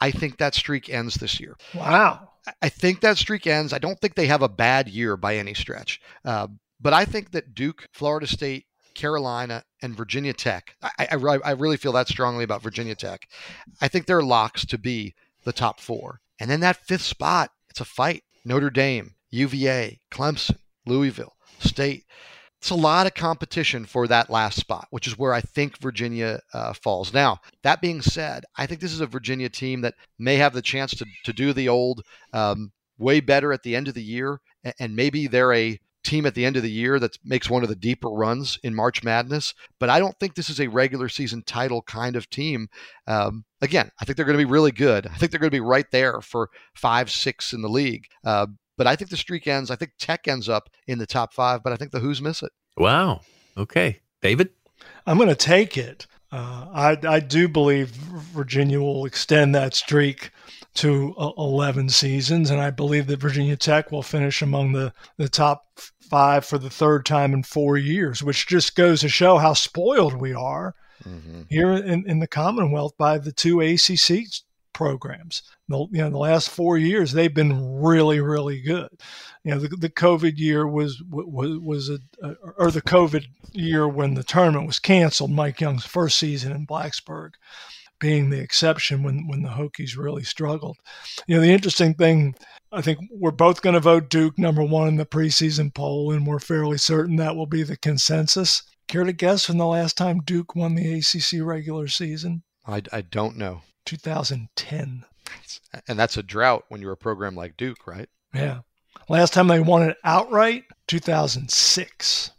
[0.00, 1.56] I think that streak ends this year.
[1.74, 2.28] Wow.
[2.62, 3.72] I think that streak ends.
[3.72, 6.00] I don't think they have a bad year by any stretch.
[6.24, 6.46] Uh,
[6.80, 11.76] but I think that Duke, Florida State, Carolina, and Virginia Tech, I, I, I really
[11.76, 13.28] feel that strongly about Virginia Tech.
[13.80, 15.14] I think they're locks to be
[15.44, 16.20] the top four.
[16.38, 18.24] And then that fifth spot, it's a fight.
[18.44, 22.04] Notre Dame, UVA, Clemson, Louisville, State.
[22.58, 26.40] It's a lot of competition for that last spot, which is where I think Virginia
[26.52, 27.12] uh, falls.
[27.14, 30.60] Now, that being said, I think this is a Virginia team that may have the
[30.60, 32.02] chance to, to do the old
[32.34, 34.40] um, way better at the end of the year,
[34.78, 37.68] and maybe they're a team at the end of the year that makes one of
[37.68, 39.54] the deeper runs in March Madness.
[39.78, 42.68] But I don't think this is a regular season title kind of team.
[43.06, 45.06] Um, again, I think they're going to be really good.
[45.06, 48.06] I think they're going to be right there for five, six in the league.
[48.24, 48.46] Uh,
[48.76, 49.70] but I think the streak ends.
[49.70, 52.42] I think Tech ends up in the top five, but I think the Hoos miss
[52.42, 52.52] it.
[52.76, 53.20] Wow.
[53.56, 54.00] Okay.
[54.22, 54.50] David?
[55.06, 56.06] I'm going to take it.
[56.32, 60.30] Uh, I, I do believe Virginia will extend that streak
[60.74, 65.66] to 11 seasons, and I believe that Virginia Tech will finish among the, the top
[66.00, 70.20] five for the third time in four years, which just goes to show how spoiled
[70.20, 70.74] we are
[71.06, 71.42] mm-hmm.
[71.48, 74.26] here in, in the Commonwealth by the two ACC
[74.72, 75.42] programs.
[75.68, 78.88] The, you know, the last four years they've been really, really good.
[79.44, 81.98] You know, the, the COVID year was was was a,
[82.56, 85.30] or the COVID year when the tournament was canceled.
[85.30, 87.32] Mike Young's first season in Blacksburg
[88.00, 90.76] being the exception when when the Hokies really struggled.
[91.26, 92.34] You know, the interesting thing,
[92.72, 96.26] I think we're both going to vote Duke number one in the preseason poll, and
[96.26, 98.62] we're fairly certain that will be the consensus.
[98.88, 102.42] Care to guess when the last time Duke won the ACC regular season?
[102.66, 103.62] I, I don't know.
[103.84, 105.04] 2010.
[105.86, 108.08] And that's a drought when you're a program like Duke, right?
[108.34, 108.60] Yeah.
[109.08, 112.30] Last time they won it outright, 2006.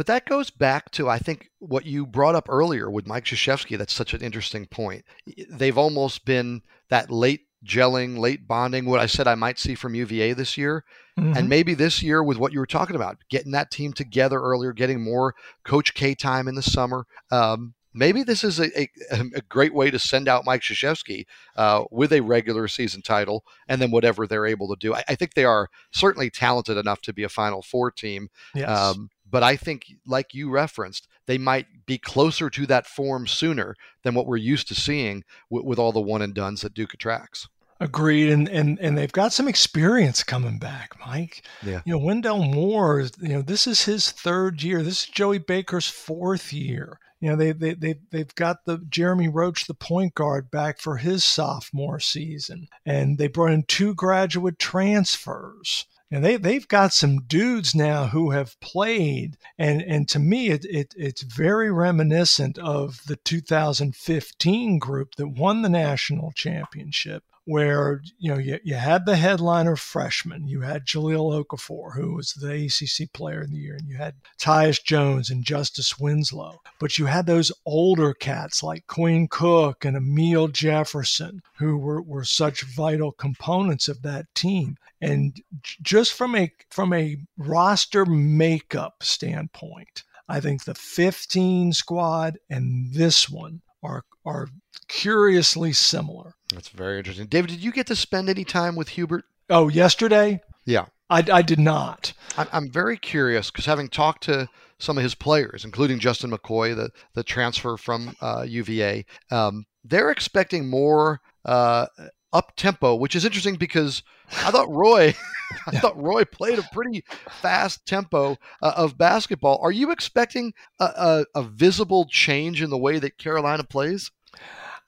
[0.00, 3.76] But that goes back to, I think, what you brought up earlier with Mike Krzyzewski.
[3.76, 5.04] That's such an interesting point.
[5.46, 9.94] They've almost been that late gelling, late bonding, what I said I might see from
[9.94, 10.86] UVA this year.
[11.18, 11.36] Mm-hmm.
[11.36, 14.72] And maybe this year with what you were talking about, getting that team together earlier,
[14.72, 15.34] getting more
[15.64, 17.04] Coach K time in the summer.
[17.30, 18.88] Um, maybe this is a, a,
[19.34, 21.26] a, great way to send out Mike Krzyzewski
[21.56, 24.94] uh, with a regular season title and then whatever they're able to do.
[24.94, 28.30] I, I, think they are certainly talented enough to be a Final Four team.
[28.54, 28.68] Yes.
[28.68, 33.76] Um, but I think, like you referenced, they might be closer to that form sooner
[34.02, 36.94] than what we're used to seeing with, with all the one and duns that Duke
[36.94, 37.48] attracts.
[37.82, 41.46] Agreed, and and and they've got some experience coming back, Mike.
[41.62, 41.80] Yeah.
[41.86, 43.08] You know, Wendell Moore.
[43.22, 44.82] You know, this is his third year.
[44.82, 46.98] This is Joey Baker's fourth year.
[47.20, 50.98] You know, they they they they've got the Jeremy Roach, the point guard, back for
[50.98, 55.86] his sophomore season, and they brought in two graduate transfers.
[56.10, 60.64] And they they've got some dudes now who have played, and and to me it,
[60.64, 68.32] it it's very reminiscent of the 2015 group that won the national championship where you
[68.32, 73.12] know you, you had the headliner freshman, you had Jahlil Okafor, who was the ACC
[73.12, 77.26] Player of the Year, and you had Tyus Jones and Justice Winslow, but you had
[77.26, 83.88] those older cats like Quinn Cook and Amile Jefferson, who were, were such vital components
[83.88, 84.76] of that team.
[85.00, 85.36] And
[85.82, 93.28] just from a from a roster makeup standpoint, I think the 15 squad and this
[93.28, 94.48] one are are
[94.88, 96.34] curiously similar.
[96.52, 97.26] That's very interesting.
[97.26, 99.24] David, did you get to spend any time with Hubert?
[99.48, 100.40] Oh, yesterday?
[100.64, 100.86] Yeah.
[101.08, 102.12] I, I did not.
[102.36, 106.90] I'm very curious because having talked to some of his players, including Justin McCoy, the,
[107.14, 111.86] the transfer from uh, UVA, um, they're expecting more uh,
[112.32, 114.02] up tempo, which is interesting because
[114.44, 115.14] I thought Roy,
[115.66, 115.80] I yeah.
[115.80, 119.58] thought Roy played a pretty fast tempo uh, of basketball.
[119.62, 124.10] Are you expecting a, a, a, visible change in the way that Carolina plays?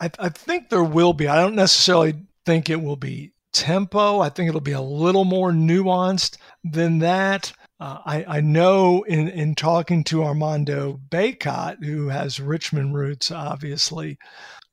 [0.01, 1.29] I, I think there will be.
[1.29, 2.15] I don't necessarily
[2.45, 4.21] think it will be tempo.
[4.21, 7.53] I think it'll be a little more nuanced than that.
[7.81, 14.19] Uh, I, I, know in, in talking to Armando Bacot, who has Richmond roots, obviously,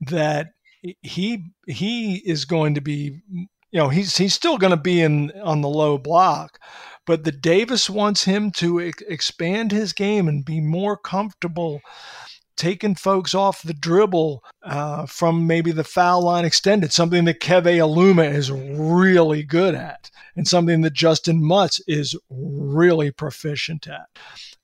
[0.02, 0.50] that
[0.82, 5.32] he he is going to be, you know, he's he's still going to be in
[5.42, 6.60] on the low block,
[7.06, 11.82] but the Davis wants him to expand his game and be more comfortable
[12.60, 17.64] taking folks off the dribble uh, from maybe the foul line extended, something that Keve
[17.64, 24.10] Aluma is really good at, and something that Justyn Mutts is really proficient at.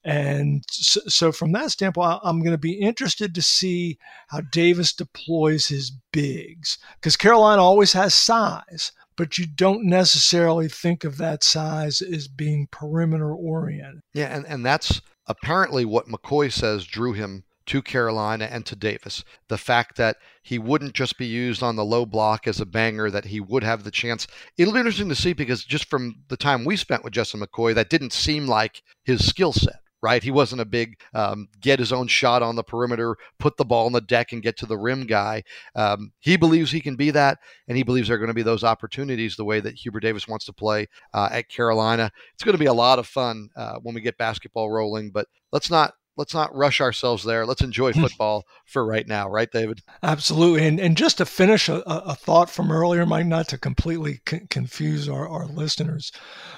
[0.04, 4.94] And so, so from that standpoint, I'm going to be interested to see how Davis
[4.94, 11.46] deploys his bigs because Carolina always has size, but you don't necessarily think of that
[11.46, 14.02] size as being perimeter oriented.
[14.14, 19.24] Yeah, and, and that's apparently what McCoy says drew him to Carolina and to Davis.
[19.48, 23.10] The fact that he wouldn't just be used on the low block as a banger,
[23.10, 24.28] that he would have the chance.
[24.58, 27.74] It'll be interesting to see because just from the time we spent with Justin McCoy,
[27.76, 30.22] that didn't seem like his skill set right?
[30.22, 33.88] He wasn't a big um, get his own shot on the perimeter, put the ball
[33.88, 35.42] on the deck, and get to the rim guy.
[35.76, 38.44] Um, he believes he can be that, and he believes there are going to be
[38.44, 42.12] those opportunities the way that Hubert Davis wants to play uh, at Carolina.
[42.36, 45.26] It's going to be a lot of fun uh, when we get basketball rolling, but
[45.52, 47.46] let's not let's not rush ourselves there.
[47.46, 48.02] Let's enjoy hmm.
[48.02, 49.82] football for right now, right, David?
[50.04, 50.68] Absolutely.
[50.68, 55.10] And and just to finish a, a thought from earlier, Mike, not to completely confuse
[55.10, 56.12] our, our listeners,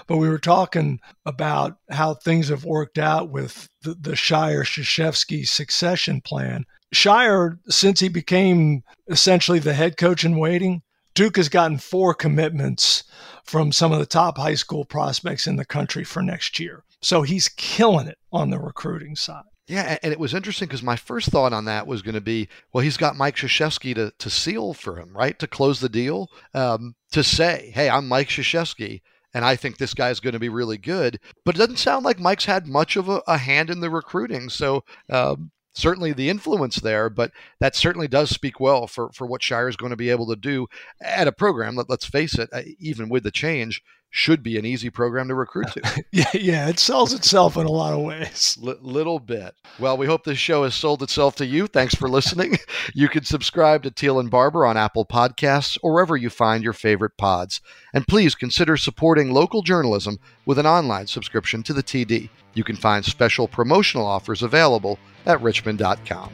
[0.08, 5.48] but we were talking about how things have worked out with the, the Scheyer Krzyzewski
[5.48, 6.66] succession plan.
[6.94, 10.82] Scheyer, since he became essentially the head coach in waiting,
[11.14, 13.04] Duke has gotten four commitments
[13.44, 16.84] from some of the top high school prospects in the country for next year.
[17.02, 19.44] So he's killing it on the recruiting side.
[19.68, 22.48] Yeah, and it was interesting because my first thought on that was going to be,
[22.72, 25.38] well, he's got Mike Krzyzewski to, to seal for him, right?
[25.40, 29.02] To close the deal, um, to say, hey, I'm Mike Krzyzewski,
[29.34, 31.20] and I think this guy's going to be really good.
[31.44, 34.48] But it doesn't sound like Mike's had much of a, a hand in the recruiting.
[34.48, 39.42] So um, certainly the influence there, but that certainly does speak well for, for what
[39.42, 40.68] Scheyer is going to be able to do
[41.02, 41.76] at a program.
[41.76, 45.36] Let, let's face it, uh, even with the change, should be an easy program to
[45.36, 46.04] recruit to.
[46.12, 48.58] yeah, yeah, it sells itself in a lot of ways.
[48.66, 49.54] L- little bit.
[49.80, 51.68] Well, we hope this show has sold itself to you.
[51.68, 52.58] Thanks for listening.
[52.94, 56.74] you can subscribe to Teel and Barber on Apple Podcasts or wherever you find your
[56.74, 57.62] favorite pods.
[57.94, 62.30] And please consider supporting local journalism with an online subscription to the TD.
[62.54, 66.32] You can find special promotional offers available at richmond.com.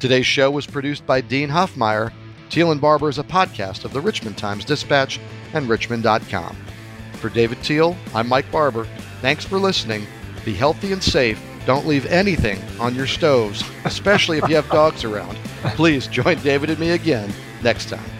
[0.00, 2.12] Today's show was produced by Dean Hoffmeyer.
[2.50, 5.20] Teel and Barber is a podcast of the Richmond Times Dispatch
[5.54, 6.56] and richmond.com.
[7.22, 8.84] For David Teel, I'm Mike Barber.
[9.20, 10.08] Thanks for listening.
[10.44, 11.40] Be healthy and safe.
[11.66, 15.36] Don't leave anything on your stoves, especially if you have dogs around.
[15.76, 18.10] Please join David and me again next time.